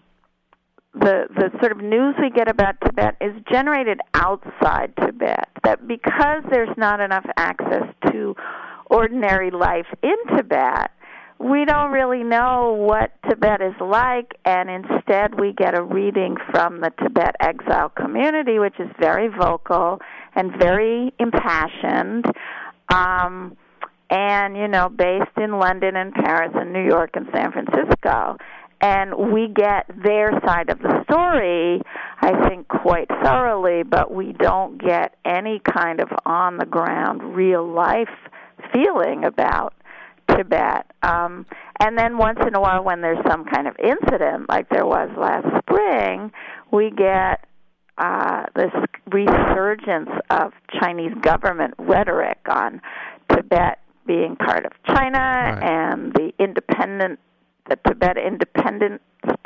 the 0.94 1.28
the 1.36 1.52
sort 1.60 1.72
of 1.72 1.80
news 1.80 2.16
we 2.20 2.30
get 2.30 2.50
about 2.50 2.76
Tibet 2.84 3.16
is 3.22 3.34
generated 3.52 4.00
outside 4.14 4.94
Tibet. 5.00 5.50
That 5.64 5.88
because 5.88 6.44
there's 6.50 6.76
not 6.78 7.00
enough 7.00 7.26
access 7.38 7.84
to 8.12 8.36
ordinary 8.90 9.52
life 9.52 9.88
in 10.04 10.16
Tibet, 10.36 10.92
we 11.40 11.66
don't 11.66 11.92
really 11.92 12.24
know 12.24 12.74
what 12.74 13.12
Tibet 13.30 13.62
is 13.62 13.74
like, 13.82 14.38
and 14.46 14.70
instead 14.70 15.40
we 15.40 15.54
get 15.54 15.78
a 15.78 15.84
reading 15.84 16.38
from 16.52 16.82
the 16.82 16.92
Tibet 17.02 17.36
exile 17.40 17.90
community, 17.90 18.60
which 18.60 18.80
is 18.80 18.88
very 19.00 19.28
vocal 19.28 20.00
and 20.36 20.52
very 20.58 21.14
impassioned. 21.20 22.26
Um, 22.90 23.58
and 24.10 24.56
you 24.56 24.68
know, 24.68 24.90
based 24.90 25.38
in 25.38 25.60
London 25.60 25.96
and 25.96 26.14
Paris 26.14 26.52
and 26.56 26.72
New 26.72 26.86
York 26.86 27.12
and 27.16 27.28
San 27.34 27.52
Francisco 27.52 28.38
and 28.82 29.32
we 29.32 29.48
get 29.48 29.86
their 30.04 30.32
side 30.46 30.70
of 30.70 30.80
the 30.80 31.04
story, 31.10 31.82
I 32.22 32.48
think, 32.48 32.68
quite 32.68 33.08
thoroughly, 33.24 33.84
but 33.84 34.14
we 34.14 34.34
don't 34.34 34.78
get 34.78 35.16
any 35.24 35.60
kind 35.60 36.00
of 36.00 36.10
on 36.26 36.58
the 36.58 36.66
ground, 36.66 37.36
real 37.36 37.66
life 37.68 38.10
feeling 38.74 39.24
about 39.24 39.74
Tibet. 40.36 40.92
Um, 41.04 41.46
and 41.80 41.98
then 41.98 42.18
once 42.18 42.40
in 42.46 42.56
a 42.56 42.62
while, 42.62 42.84
when 42.84 43.02
there's 43.02 43.24
some 43.28 43.46
kind 43.46 43.68
of 43.68 43.76
incident, 43.80 44.50
like 44.50 44.70
there 44.70 44.86
was 44.86 45.10
last 45.18 45.48
spring, 45.64 46.32
we 46.72 46.92
get 46.92 47.46
uh, 47.98 48.44
this 48.56 48.72
resurgence 49.12 50.10
of 50.30 50.52
Chinese 50.80 51.14
government 51.22 51.74
rhetoric 51.78 52.40
on 52.50 52.82
Tibet 53.32 53.80
being 54.06 54.36
part 54.36 54.66
of 54.66 54.72
China 54.86 55.18
right. 55.18 55.64
and 55.64 56.14
the 56.14 56.32
independent 56.40 57.20
the 57.68 57.78
Tibet 57.88 58.18
independent 58.18 59.02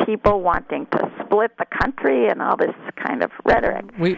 people 0.06 0.42
wanting 0.42 0.88
to 0.88 1.12
split 1.24 1.52
the 1.58 1.66
country 1.82 2.28
and 2.28 2.42
all 2.42 2.58
this 2.58 2.76
kind 3.06 3.24
of 3.24 3.32
rhetoric. 3.46 3.86
We, 3.98 4.18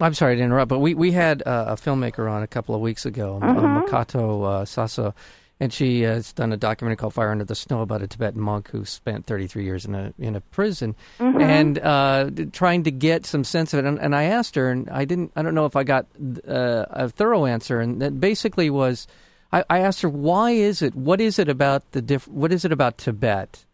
I'm 0.00 0.14
sorry 0.14 0.36
to 0.36 0.42
interrupt, 0.42 0.68
but 0.68 0.80
we 0.80 0.94
we 0.94 1.12
had 1.12 1.42
uh, 1.46 1.66
a 1.68 1.74
filmmaker 1.76 2.30
on 2.30 2.42
a 2.42 2.46
couple 2.46 2.74
of 2.74 2.80
weeks 2.80 3.06
ago, 3.06 3.38
Mm-hmm. 3.42 3.86
Makoto 3.86 4.44
uh, 4.44 4.64
Sasa, 4.64 5.14
and 5.58 5.72
she 5.72 6.02
has 6.02 6.32
done 6.32 6.52
a 6.52 6.56
documentary 6.56 6.96
called 6.96 7.14
"Fire 7.14 7.30
Under 7.30 7.44
the 7.44 7.54
Snow" 7.54 7.80
about 7.82 8.02
a 8.02 8.06
Tibetan 8.06 8.40
monk 8.40 8.70
who 8.70 8.84
spent 8.84 9.26
33 9.26 9.64
years 9.64 9.84
in 9.84 9.94
a 9.94 10.12
in 10.18 10.36
a 10.36 10.40
prison, 10.40 10.94
Mm-hmm. 11.18 11.40
and 11.40 11.78
uh, 11.78 12.30
trying 12.52 12.82
to 12.84 12.90
get 12.90 13.24
some 13.26 13.42
sense 13.44 13.72
of 13.72 13.78
it. 13.84 13.88
And, 13.88 13.98
and 13.98 14.14
I 14.14 14.24
asked 14.24 14.54
her, 14.56 14.70
and 14.70 14.88
I 14.90 15.04
didn't. 15.04 15.32
I 15.36 15.42
don't 15.42 15.54
know 15.54 15.66
if 15.66 15.76
I 15.76 15.84
got 15.84 16.06
uh, 16.46 16.84
a 16.90 17.08
thorough 17.08 17.46
answer, 17.46 17.80
and 17.80 18.00
that 18.02 18.20
basically 18.20 18.68
was. 18.70 19.06
I, 19.52 19.64
I 19.70 19.78
asked 19.80 20.02
her, 20.02 20.08
"Why 20.08 20.50
is 20.50 20.82
it? 20.82 20.94
What 20.94 21.20
is 21.20 21.38
it 21.38 21.48
about 21.48 21.90
the 21.92 22.02
diff- 22.02 22.28
What 22.28 22.52
is 22.52 22.64
it 22.64 22.72
about 22.72 22.98
Tibet 22.98 23.64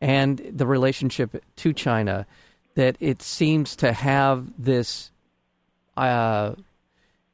and 0.00 0.38
the 0.38 0.66
relationship 0.66 1.42
to 1.56 1.72
China 1.72 2.26
that 2.74 2.96
it 3.00 3.20
seems 3.22 3.74
to 3.76 3.92
have 3.92 4.46
this 4.58 5.10
uh, 5.96 6.54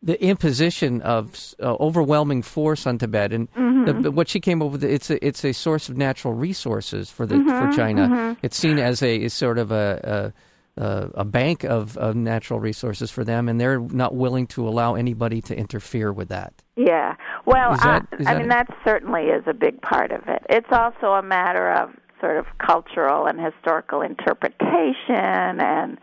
the 0.03 0.23
imposition 0.23 1.03
of 1.03 1.55
uh, 1.61 1.75
overwhelming 1.81 2.43
force 2.43 2.87
on 2.87 2.99
Tibet, 2.99 3.33
and 3.33 3.51
Mm-hmm. 3.53 4.03
the, 4.03 4.11
what 4.11 4.29
she 4.29 4.39
came 4.41 4.61
up 4.63 4.71
with 4.73 4.85
it's 4.85 5.11
a 5.11 5.25
it's 5.27 5.45
a 5.45 5.53
source 5.53 5.89
of 5.89 5.97
natural 5.97 6.35
resources 6.35 7.11
for 7.11 7.27
the 7.27 7.37
Mm-hmm, 7.37 7.71
for 7.71 7.77
China. 7.77 8.37
It's 8.43 8.57
seen 8.57 8.79
as 8.79 9.03
a 9.03 9.17
is 9.17 9.33
sort 9.35 9.59
of 9.59 9.71
a. 9.73 10.33
a, 10.37 10.43
a, 10.81 11.11
a 11.15 11.25
bank 11.25 11.65
of, 11.65 11.97
of 11.97 12.15
natural 12.15 12.61
resources 12.61 13.11
for 13.11 13.25
them, 13.25 13.49
and 13.49 13.61
they're 13.61 13.81
not 13.81 14.15
willing 14.15 14.47
to 14.47 14.69
allow 14.69 14.95
anybody 14.95 15.41
to 15.43 15.57
interfere 15.57 16.13
with 16.13 16.29
that. 16.29 16.53
Yeah. 16.77 17.17
Well, 17.47 17.73
that- 17.73 18.07
I, 18.13 18.17
I 18.17 18.25
that 18.25 18.37
mean 18.37 18.45
it? 18.47 18.49
that 18.51 18.69
certainly 18.85 19.23
is 19.23 19.43
a 19.49 19.55
big 19.55 19.83
part 19.83 20.13
of 20.13 20.23
it. 20.29 20.41
It's 20.49 20.69
also 20.71 21.15
a 21.15 21.23
matter 21.23 21.73
of 21.73 21.91
sort 22.21 22.37
of 22.37 22.47
cultural 22.65 23.27
and 23.27 23.41
historical 23.41 24.03
interpretation 24.03 25.61
and 25.61 25.99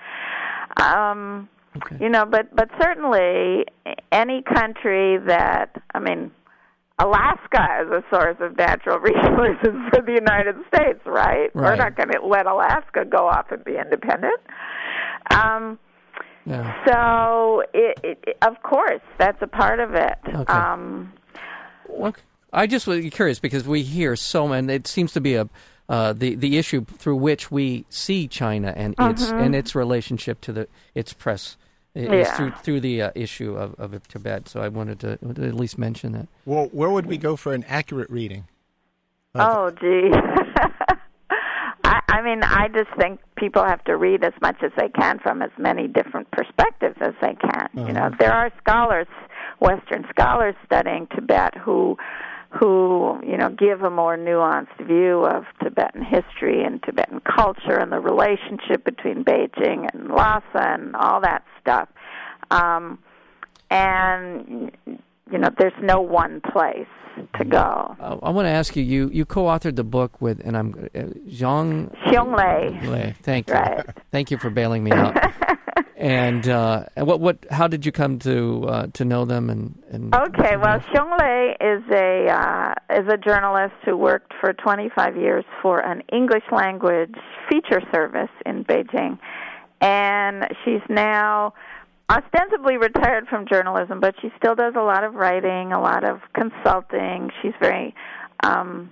um 0.82 1.48
Okay. 1.78 1.98
you 2.00 2.10
know, 2.10 2.26
but 2.26 2.56
but 2.56 2.70
certainly 2.82 3.66
any 4.12 4.42
country 4.42 5.18
that 5.28 5.76
I 5.94 6.00
mean 6.00 6.32
Alaska 7.00 7.84
is 7.84 7.92
a 7.92 8.04
source 8.10 8.38
of 8.40 8.58
natural 8.58 9.00
resources 9.12 9.74
for 9.94 10.02
the 10.02 10.14
United 10.14 10.56
States, 10.74 11.00
right? 11.06 11.50
right. 11.54 11.56
We're 11.56 11.76
not 11.76 11.96
going 11.98 12.10
to 12.10 12.26
let 12.26 12.46
Alaska 12.46 13.04
go 13.06 13.28
off 13.28 13.52
and 13.52 13.64
be 13.64 13.78
independent. 13.78 14.40
Um, 15.32 15.78
Yeah. 16.46 16.74
so, 16.88 17.64
it, 17.74 18.00
it, 18.04 18.38
of 18.42 18.62
course, 18.64 19.02
that's 19.18 19.42
a 19.42 19.48
part 19.48 19.80
of 19.80 19.94
it. 19.96 20.18
Okay. 20.28 20.54
Um, 20.54 21.12
Okay. 21.90 22.22
I 22.54 22.68
just 22.68 22.88
was 22.88 23.06
curious 23.12 23.40
because 23.40 23.68
we 23.68 23.84
hear 23.84 24.16
so 24.16 24.48
many. 24.48 24.74
It 24.74 24.88
seems 24.88 25.12
to 25.14 25.22
be 25.22 25.36
a 25.36 25.50
uh, 25.88 26.14
the 26.14 26.36
the 26.36 26.58
issue 26.58 26.84
through 26.86 27.18
which 27.18 27.52
we 27.52 27.86
see 27.90 28.28
China 28.28 28.74
and 28.76 28.96
its 28.98 29.30
and 29.30 29.54
its 29.54 29.76
relationship 29.76 30.42
to 30.42 30.54
the 30.54 30.68
its 30.96 31.14
press 31.14 31.58
Mm-hmm. 31.58 31.65
Yeah. 31.96 32.36
through 32.36 32.52
through 32.52 32.82
the 32.82 33.04
uh, 33.04 33.12
issue 33.16 33.56
of, 33.56 33.74
of 33.80 34.06
Tibet. 34.08 34.50
So 34.50 34.62
I 34.62 34.68
wanted 34.68 35.00
to, 35.00 35.18
to 35.18 35.48
at 35.48 35.56
least 35.56 35.78
mention 35.78 36.12
that. 36.12 36.28
Well, 36.46 36.66
where 36.72 36.90
would 36.90 37.06
we 37.06 37.18
go 37.18 37.36
for 37.36 37.54
an 37.54 37.64
accurate 37.68 38.10
reading? 38.10 38.46
oh, 39.36 39.72
gee. 39.72 40.12
I, 41.86 42.02
I 42.10 42.22
mean, 42.22 42.44
I 42.44 42.68
just 42.68 42.90
think 42.98 43.20
people 43.38 43.64
have 43.64 43.84
to 43.86 43.96
read 43.96 44.24
as 44.24 44.34
much 44.42 44.58
as 44.64 44.72
they 44.78 44.90
can 44.90 45.20
from 45.20 45.42
as 45.42 45.52
many 45.58 45.88
different 45.88 46.30
perspectives 46.32 46.96
as 47.00 47.14
they 47.22 47.36
can. 47.36 47.70
You 47.76 47.94
know, 47.94 48.10
there 48.20 48.34
are 48.34 48.52
scholars, 48.58 49.08
Western 49.60 50.06
scholars 50.10 50.56
studying 50.66 51.08
Tibet 51.14 51.56
who 51.58 51.98
who 52.60 53.20
you 53.26 53.38
know 53.38 53.50
give 53.50 53.82
a 53.82 53.90
more 53.90 54.18
nuanced 54.18 54.78
view 54.86 55.26
of 55.26 55.44
Tibetan 55.64 56.04
history 56.04 56.64
and 56.64 56.82
Tibetan 56.84 57.22
culture 57.22 57.78
and 57.78 57.92
the 57.92 58.00
relationship 58.00 58.84
between 58.84 59.24
Beijing 59.24 59.90
and 59.94 60.10
Lhasa 60.10 60.44
and 60.56 60.96
all 60.96 61.22
that 61.22 61.44
stuff. 61.62 61.90
Um, 62.52 63.00
and 63.70 64.72
you 65.32 65.38
know, 65.38 65.50
there's 65.58 65.74
no 65.82 66.02
one 66.02 66.42
place 66.42 66.88
to 67.38 67.46
go. 67.46 67.96
Uh, 68.00 68.18
I 68.22 68.30
want 68.30 68.46
to 68.46 68.52
ask 68.52 68.76
you. 68.76 68.84
You 68.84 69.10
you 69.12 69.26
co-authored 69.26 69.76
the 69.76 69.84
book 69.84 70.22
with, 70.22 70.40
and 70.44 70.56
I'm 70.56 70.90
uh, 70.96 71.00
Zhang 71.30 71.96
Xiongli. 72.06 72.88
Lei. 72.88 73.16
Thank 73.24 73.48
you. 73.48 73.54
Right. 73.54 73.86
Thank 74.12 74.32
you 74.32 74.38
for 74.38 74.50
bailing 74.50 74.84
me 74.84 74.92
out. 74.92 75.18
and 75.98 76.48
uh, 76.50 76.84
what 76.98 77.22
what 77.22 77.38
how 77.50 77.68
did 77.68 77.86
you 77.86 77.92
come 77.92 78.20
to 78.20 78.66
uh, 78.68 78.88
to 78.94 79.06
know 79.06 79.24
them 79.24 79.50
and 79.50 79.82
and 79.90 80.14
Okay, 80.14 80.58
well, 80.58 80.80
Xiong 80.80 81.18
Lei 81.20 81.56
is 81.62 81.84
a 81.92 82.28
uh, 82.30 82.74
is 83.00 83.08
a 83.08 83.18
journalist 83.18 83.76
who 83.86 83.96
worked 83.96 84.34
for 84.42 84.52
25 84.52 85.16
years 85.16 85.46
for 85.62 85.80
an 85.80 86.04
English 86.12 86.44
language 86.52 87.16
feature 87.50 87.82
service 87.94 88.30
in 88.46 88.66
Beijing, 88.66 89.18
and 89.80 90.48
she's 90.64 90.82
now 90.90 91.54
ostensibly 92.10 92.78
retired 92.78 93.28
from 93.28 93.48
journalism, 93.48 94.00
but 94.00 94.16
she 94.22 94.32
still 94.38 94.54
does 94.54 94.74
a 94.78 94.84
lot 94.84 95.04
of 95.04 95.16
writing, 95.16 95.72
a 95.72 95.80
lot 95.80 96.04
of 96.04 96.20
consulting. 96.34 97.32
She's 97.42 97.54
very 97.60 97.96
um, 98.44 98.92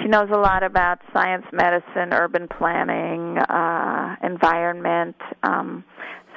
she 0.00 0.08
knows 0.08 0.28
a 0.30 0.38
lot 0.38 0.62
about 0.62 1.00
science, 1.12 1.44
medicine, 1.52 2.12
urban 2.12 2.48
planning, 2.48 3.38
uh, 3.38 4.16
environment. 4.22 5.16
Um, 5.42 5.84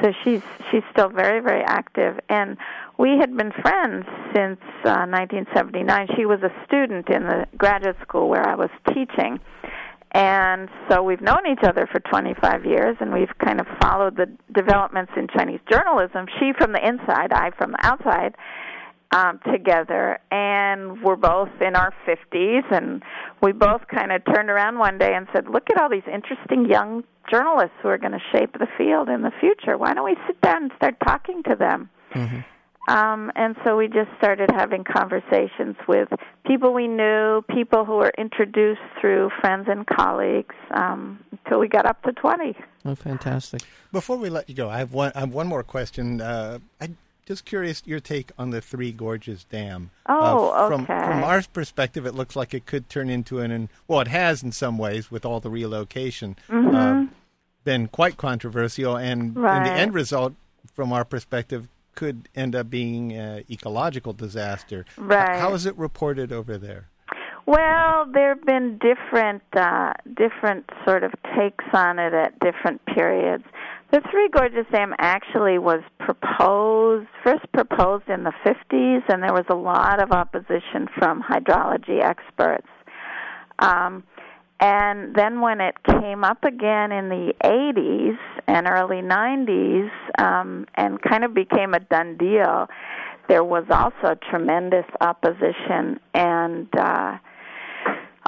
so 0.02 0.12
she's 0.24 0.42
she's 0.70 0.84
still 0.92 1.10
very 1.10 1.42
very 1.42 1.64
active, 1.64 2.20
and 2.30 2.58
we 2.98 3.18
had 3.20 3.36
been 3.36 3.52
friends 3.52 4.06
since 4.34 4.60
uh, 4.84 5.06
1979. 5.06 6.08
She 6.16 6.26
was 6.26 6.40
a 6.42 6.52
student 6.66 7.10
in 7.10 7.24
the 7.24 7.46
graduate 7.58 7.98
school 8.02 8.30
where 8.30 8.48
I 8.48 8.56
was 8.56 8.70
teaching, 8.88 9.40
and 10.12 10.70
so 10.90 11.04
we've 11.04 11.22
known 11.22 11.46
each 11.52 11.64
other 11.64 11.88
for 11.92 12.00
25 12.00 12.66
years, 12.66 12.98
and 13.00 13.14
we've 13.14 13.32
kind 13.44 13.60
of 13.60 13.68
followed 13.82 14.18
the 14.18 14.28
developments 14.54 15.12
in 15.16 15.28
Chinese 15.28 15.60
journalism. 15.70 16.26
She 16.40 16.52
from 16.58 16.74
the 16.74 16.86
inside, 16.86 17.32
I 17.32 17.52
from 17.58 17.72
the 17.72 17.86
outside 17.86 18.36
um, 19.14 19.40
together, 19.52 20.20
and 20.32 21.02
we're 21.04 21.16
both 21.16 21.50
in 21.60 21.76
our 21.76 21.94
50s, 22.08 22.64
and 22.72 23.04
we 23.42 23.52
both 23.52 23.82
kind 23.94 24.12
of 24.12 24.24
turned 24.34 24.50
around 24.50 24.78
one 24.80 24.98
day 24.98 25.14
and 25.14 25.28
said, 25.34 25.48
"Look 25.50 25.70
at 25.70 25.82
all 25.82 25.90
these 25.90 26.08
interesting 26.12 26.70
young 26.70 27.04
journalists 27.30 27.76
who 27.82 27.90
are 27.90 27.98
going 27.98 28.14
to 28.14 28.22
shape 28.32 28.54
the 28.54 28.68
field 28.78 29.10
in 29.10 29.22
the 29.22 29.32
future. 29.40 29.78
Why 29.78 29.94
don't 29.94 30.06
we 30.06 30.16
sit 30.28 30.40
down 30.42 30.64
and 30.64 30.72
start 30.78 30.96
talking 31.06 31.44
to 31.44 31.56
them?" 31.56 31.90
Um, 32.88 33.32
and 33.36 33.56
so 33.64 33.78
we 33.78 33.88
just 33.88 34.10
started 34.18 34.50
having 34.52 34.84
conversations 34.84 35.76
with 35.88 36.10
people 36.48 36.74
we 36.74 36.88
knew, 36.88 37.44
people 37.50 37.86
who 37.86 37.94
were 37.98 38.12
introduced 38.18 38.82
through 39.00 39.30
friends 39.40 39.68
and 39.70 39.86
colleagues, 39.86 40.56
um, 40.72 41.20
until 41.32 41.60
we 41.60 41.68
got 41.68 41.86
up 41.86 42.02
to 42.04 42.12
20. 42.12 42.56
Oh, 42.86 42.96
fantastic. 42.96 43.62
Before 43.92 44.18
we 44.18 44.30
let 44.30 44.50
you 44.50 44.56
go, 44.56 44.68
I 44.68 44.80
have 44.80 44.94
one. 44.94 45.12
I 45.16 45.20
have 45.20 45.34
one 45.34 45.48
more 45.48 45.64
question. 45.64 46.22
Uh, 46.22 46.58
I'm 46.82 46.98
just 47.26 47.46
curious 47.46 47.82
your 47.86 48.00
take 48.00 48.32
on 48.38 48.50
the 48.50 48.62
Three 48.62 48.92
Gorges 48.92 49.46
Dam. 49.46 49.92
Oh, 50.08 50.50
Uh, 50.50 50.68
from, 50.68 50.84
okay. 50.84 51.00
From 51.00 51.24
our 51.24 51.42
perspective, 51.54 52.06
it 52.06 52.16
looks 52.16 52.36
like 52.36 52.54
it 52.54 52.66
could 52.66 52.90
turn 52.90 53.10
into 53.10 53.40
an, 53.40 53.52
an 53.52 53.70
well, 53.88 54.02
it 54.02 54.08
has 54.08 54.44
in 54.44 54.52
some 54.52 54.78
ways 54.78 55.12
with 55.12 55.26
all 55.26 55.40
the 55.40 55.50
relocation, 55.50 56.36
uh, 56.50 57.06
been 57.64 57.88
quite 57.88 58.18
controversial, 58.18 58.96
and, 58.98 59.22
and 59.22 59.36
Mm-hmm. 59.36 59.66
The 59.66 59.72
end 59.72 59.94
result, 59.94 60.34
from 60.74 60.92
our 60.92 61.06
perspective, 61.06 61.68
could 61.96 62.30
end 62.36 62.56
up 62.56 62.70
being 62.70 63.12
an 63.14 63.44
ecological 63.50 64.14
disaster. 64.14 64.86
Right. 64.98 65.38
How 65.40 65.54
is 65.54 65.66
it 65.66 65.78
reported 65.78 66.32
over 66.32 66.58
there? 66.58 66.88
Well, 67.46 68.06
there 68.14 68.30
have 68.30 68.46
been 68.46 68.80
different 68.80 69.42
uh, 69.54 69.94
different 70.16 70.70
sort 70.86 71.04
of 71.04 71.12
takes 71.36 71.66
on 71.74 72.00
it 72.00 72.14
at 72.14 72.40
different 72.40 72.86
periods. 72.86 73.44
The 73.92 74.00
Three 74.10 74.30
Gorges 74.30 74.66
Dam 74.72 74.94
actually 75.00 75.60
was 75.60 75.82
proposed 76.00 77.10
first 77.26 77.44
proposed 77.52 78.08
in 78.08 78.24
the 78.24 78.32
50s, 78.46 79.02
and 79.10 79.22
there 79.22 79.34
was 79.34 79.44
a 79.50 79.56
lot 79.56 80.02
of 80.02 80.14
opposition 80.14 80.88
from 80.98 81.22
hydrology 81.22 82.02
experts. 82.02 82.68
Um, 83.60 84.04
and 84.62 85.14
then 85.14 85.42
when 85.42 85.60
it 85.60 85.76
came 85.84 86.24
up 86.24 86.46
again 86.46 86.94
in 86.94 87.10
the 87.10 87.34
80s 87.44 88.18
and 88.48 88.66
early 88.66 89.02
90s, 89.02 89.90
um, 90.20 90.68
and 90.76 91.02
kind 91.02 91.26
of 91.26 91.34
became 91.34 91.74
a 91.74 91.82
done 91.82 92.16
deal, 92.16 92.68
there 93.28 93.44
was 93.44 93.66
also 93.70 94.16
tremendous 94.30 94.86
opposition 95.02 96.00
and 96.14 96.68
uh, 96.78 97.18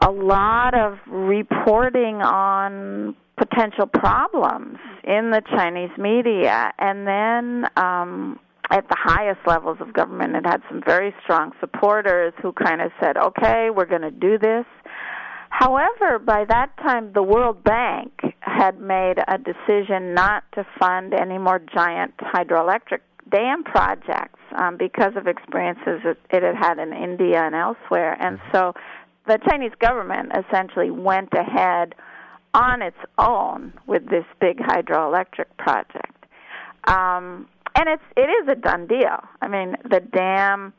a 0.03 0.11
lot 0.11 0.73
of 0.77 0.97
reporting 1.07 2.21
on 2.21 3.15
potential 3.37 3.87
problems 3.87 4.77
in 5.03 5.31
the 5.31 5.41
Chinese 5.55 5.95
media, 5.97 6.71
and 6.77 7.07
then 7.07 7.65
um, 7.77 8.39
at 8.69 8.87
the 8.89 8.97
highest 8.97 9.39
levels 9.47 9.77
of 9.79 9.93
government, 9.93 10.35
it 10.35 10.45
had 10.45 10.61
some 10.69 10.81
very 10.85 11.13
strong 11.23 11.51
supporters 11.59 12.33
who 12.41 12.51
kind 12.51 12.81
of 12.81 12.91
said, 13.01 13.17
"Okay, 13.17 13.69
we're 13.69 13.85
going 13.85 14.01
to 14.01 14.11
do 14.11 14.37
this." 14.37 14.65
However, 15.49 16.19
by 16.19 16.45
that 16.45 16.75
time, 16.77 17.13
the 17.13 17.23
World 17.23 17.63
Bank 17.63 18.11
had 18.39 18.79
made 18.79 19.15
a 19.27 19.37
decision 19.37 20.13
not 20.13 20.43
to 20.55 20.65
fund 20.79 21.13
any 21.13 21.37
more 21.37 21.61
giant 21.73 22.17
hydroelectric 22.17 23.01
dam 23.31 23.63
projects 23.63 24.39
um, 24.57 24.77
because 24.77 25.13
of 25.15 25.27
experiences 25.27 26.01
it, 26.03 26.19
it 26.29 26.43
had 26.43 26.55
had 26.55 26.79
in 26.79 26.91
India 26.93 27.41
and 27.43 27.55
elsewhere. 27.55 28.17
And 28.19 28.39
so 28.51 28.73
the 29.27 29.39
Chinese 29.49 29.71
government 29.79 30.31
essentially 30.33 30.91
went 30.91 31.29
ahead 31.33 31.95
on 32.53 32.81
its 32.81 32.97
own 33.17 33.73
with 33.87 34.09
this 34.09 34.25
big 34.39 34.57
hydroelectric 34.57 35.45
project. 35.57 36.25
Um, 36.85 37.47
and 37.75 37.89
it's 37.89 38.03
it 38.15 38.29
is 38.29 38.47
a 38.49 38.55
done 38.55 38.87
deal. 38.87 39.19
I 39.41 39.47
mean, 39.47 39.75
the 39.89 39.99
dam 39.99 40.73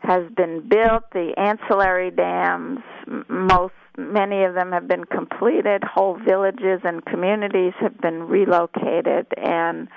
has 0.00 0.30
been 0.36 0.68
built. 0.68 1.04
The 1.12 1.32
ancillary 1.36 2.10
dams, 2.10 2.80
most 3.28 3.74
many 3.96 4.44
of 4.44 4.54
them 4.54 4.70
have 4.72 4.86
been 4.86 5.04
completed. 5.04 5.82
Whole 5.82 6.18
villages 6.24 6.80
and 6.84 7.04
communities 7.04 7.72
have 7.80 8.00
been 8.00 8.22
relocated, 8.24 9.26
and 9.36 9.88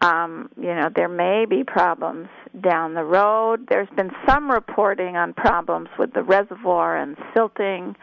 um, 0.00 0.48
you 0.56 0.74
know 0.74 0.88
there 0.94 1.08
may 1.08 1.44
be 1.48 1.64
problems 1.64 2.28
down 2.60 2.94
the 2.94 3.04
road. 3.04 3.66
There's 3.68 3.88
been 3.96 4.10
some 4.26 4.50
reporting 4.50 5.16
on 5.16 5.34
problems 5.34 5.88
with 5.98 6.12
the 6.12 6.22
reservoir 6.22 6.96
and 6.96 7.16
silting. 7.34 7.96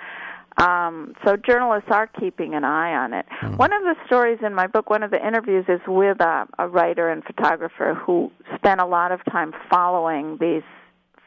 Um, 0.57 1.13
so 1.23 1.35
journalists 1.37 1.89
are 1.91 2.07
keeping 2.07 2.55
an 2.55 2.63
eye 2.63 2.95
on 2.95 3.13
it. 3.13 3.27
Mm-hmm. 3.41 3.57
One 3.57 3.73
of 3.73 3.83
the 3.83 3.95
stories 4.07 4.39
in 4.43 4.55
my 4.55 4.65
book, 4.65 4.89
one 4.89 5.03
of 5.03 5.11
the 5.11 5.25
interviews, 5.25 5.65
is 5.69 5.81
with 5.87 6.19
a, 6.19 6.47
a 6.57 6.67
writer 6.67 7.09
and 7.09 7.23
photographer 7.23 7.93
who 7.93 8.31
spent 8.55 8.81
a 8.81 8.85
lot 8.85 9.11
of 9.11 9.23
time 9.25 9.53
following 9.69 10.37
these 10.41 10.63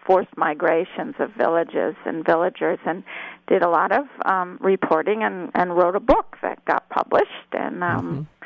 forced 0.04 0.36
migrations 0.36 1.14
of 1.20 1.30
villages 1.38 1.94
and 2.04 2.24
villagers 2.24 2.78
and 2.84 3.04
did 3.46 3.62
a 3.62 3.68
lot 3.68 3.92
of 3.92 4.06
um, 4.24 4.58
reporting 4.60 5.22
and, 5.22 5.50
and 5.54 5.76
wrote 5.76 5.94
a 5.94 6.00
book 6.00 6.36
that 6.42 6.64
got 6.64 6.88
published. 6.88 7.52
And 7.52 7.84
um, 7.84 8.00
mm-hmm. 8.00 8.39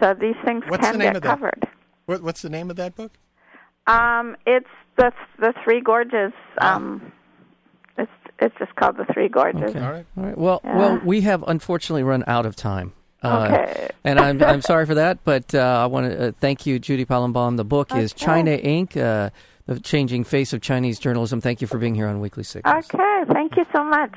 So 0.00 0.14
these 0.14 0.36
things 0.44 0.64
what's 0.68 0.88
can 0.88 0.98
get 0.98 1.20
covered. 1.22 1.68
What, 2.06 2.22
what's 2.22 2.42
the 2.42 2.50
name 2.50 2.70
of 2.70 2.76
that 2.76 2.94
book? 2.94 3.12
Um, 3.86 4.36
it's 4.46 4.68
the 4.96 5.12
the 5.38 5.54
Three 5.64 5.80
Gorges. 5.80 6.32
Ah. 6.60 6.76
Um, 6.76 7.12
it's 7.98 8.10
it's 8.38 8.54
just 8.58 8.74
called 8.76 8.96
the 8.96 9.06
Three 9.12 9.28
Gorges. 9.28 9.62
Okay. 9.62 9.80
All 9.80 9.92
right. 9.92 10.06
All 10.16 10.24
right. 10.24 10.38
Well, 10.38 10.60
yeah. 10.64 10.76
well, 10.76 11.00
we 11.04 11.22
have 11.22 11.44
unfortunately 11.46 12.02
run 12.02 12.24
out 12.26 12.46
of 12.46 12.56
time. 12.56 12.92
Uh, 13.22 13.48
okay. 13.50 13.88
and 14.04 14.18
I'm 14.18 14.42
I'm 14.42 14.60
sorry 14.60 14.86
for 14.86 14.94
that, 14.94 15.24
but 15.24 15.54
uh, 15.54 15.82
I 15.82 15.86
want 15.86 16.10
to 16.10 16.28
uh, 16.28 16.32
thank 16.38 16.66
you, 16.66 16.78
Judy 16.78 17.04
Polumbaum. 17.04 17.56
The 17.56 17.64
book 17.64 17.90
okay. 17.90 18.02
is 18.02 18.12
China 18.12 18.52
Ink 18.52 18.96
Uh, 18.96 19.30
the 19.66 19.80
changing 19.80 20.22
face 20.24 20.52
of 20.52 20.60
Chinese 20.60 20.98
journalism. 20.98 21.40
Thank 21.40 21.60
you 21.60 21.66
for 21.66 21.78
being 21.78 21.94
here 21.94 22.06
on 22.06 22.20
Weekly 22.20 22.44
Signals. 22.44 22.84
Okay. 22.94 23.32
Thank 23.32 23.56
you 23.56 23.64
so 23.74 23.82
much. 23.84 24.16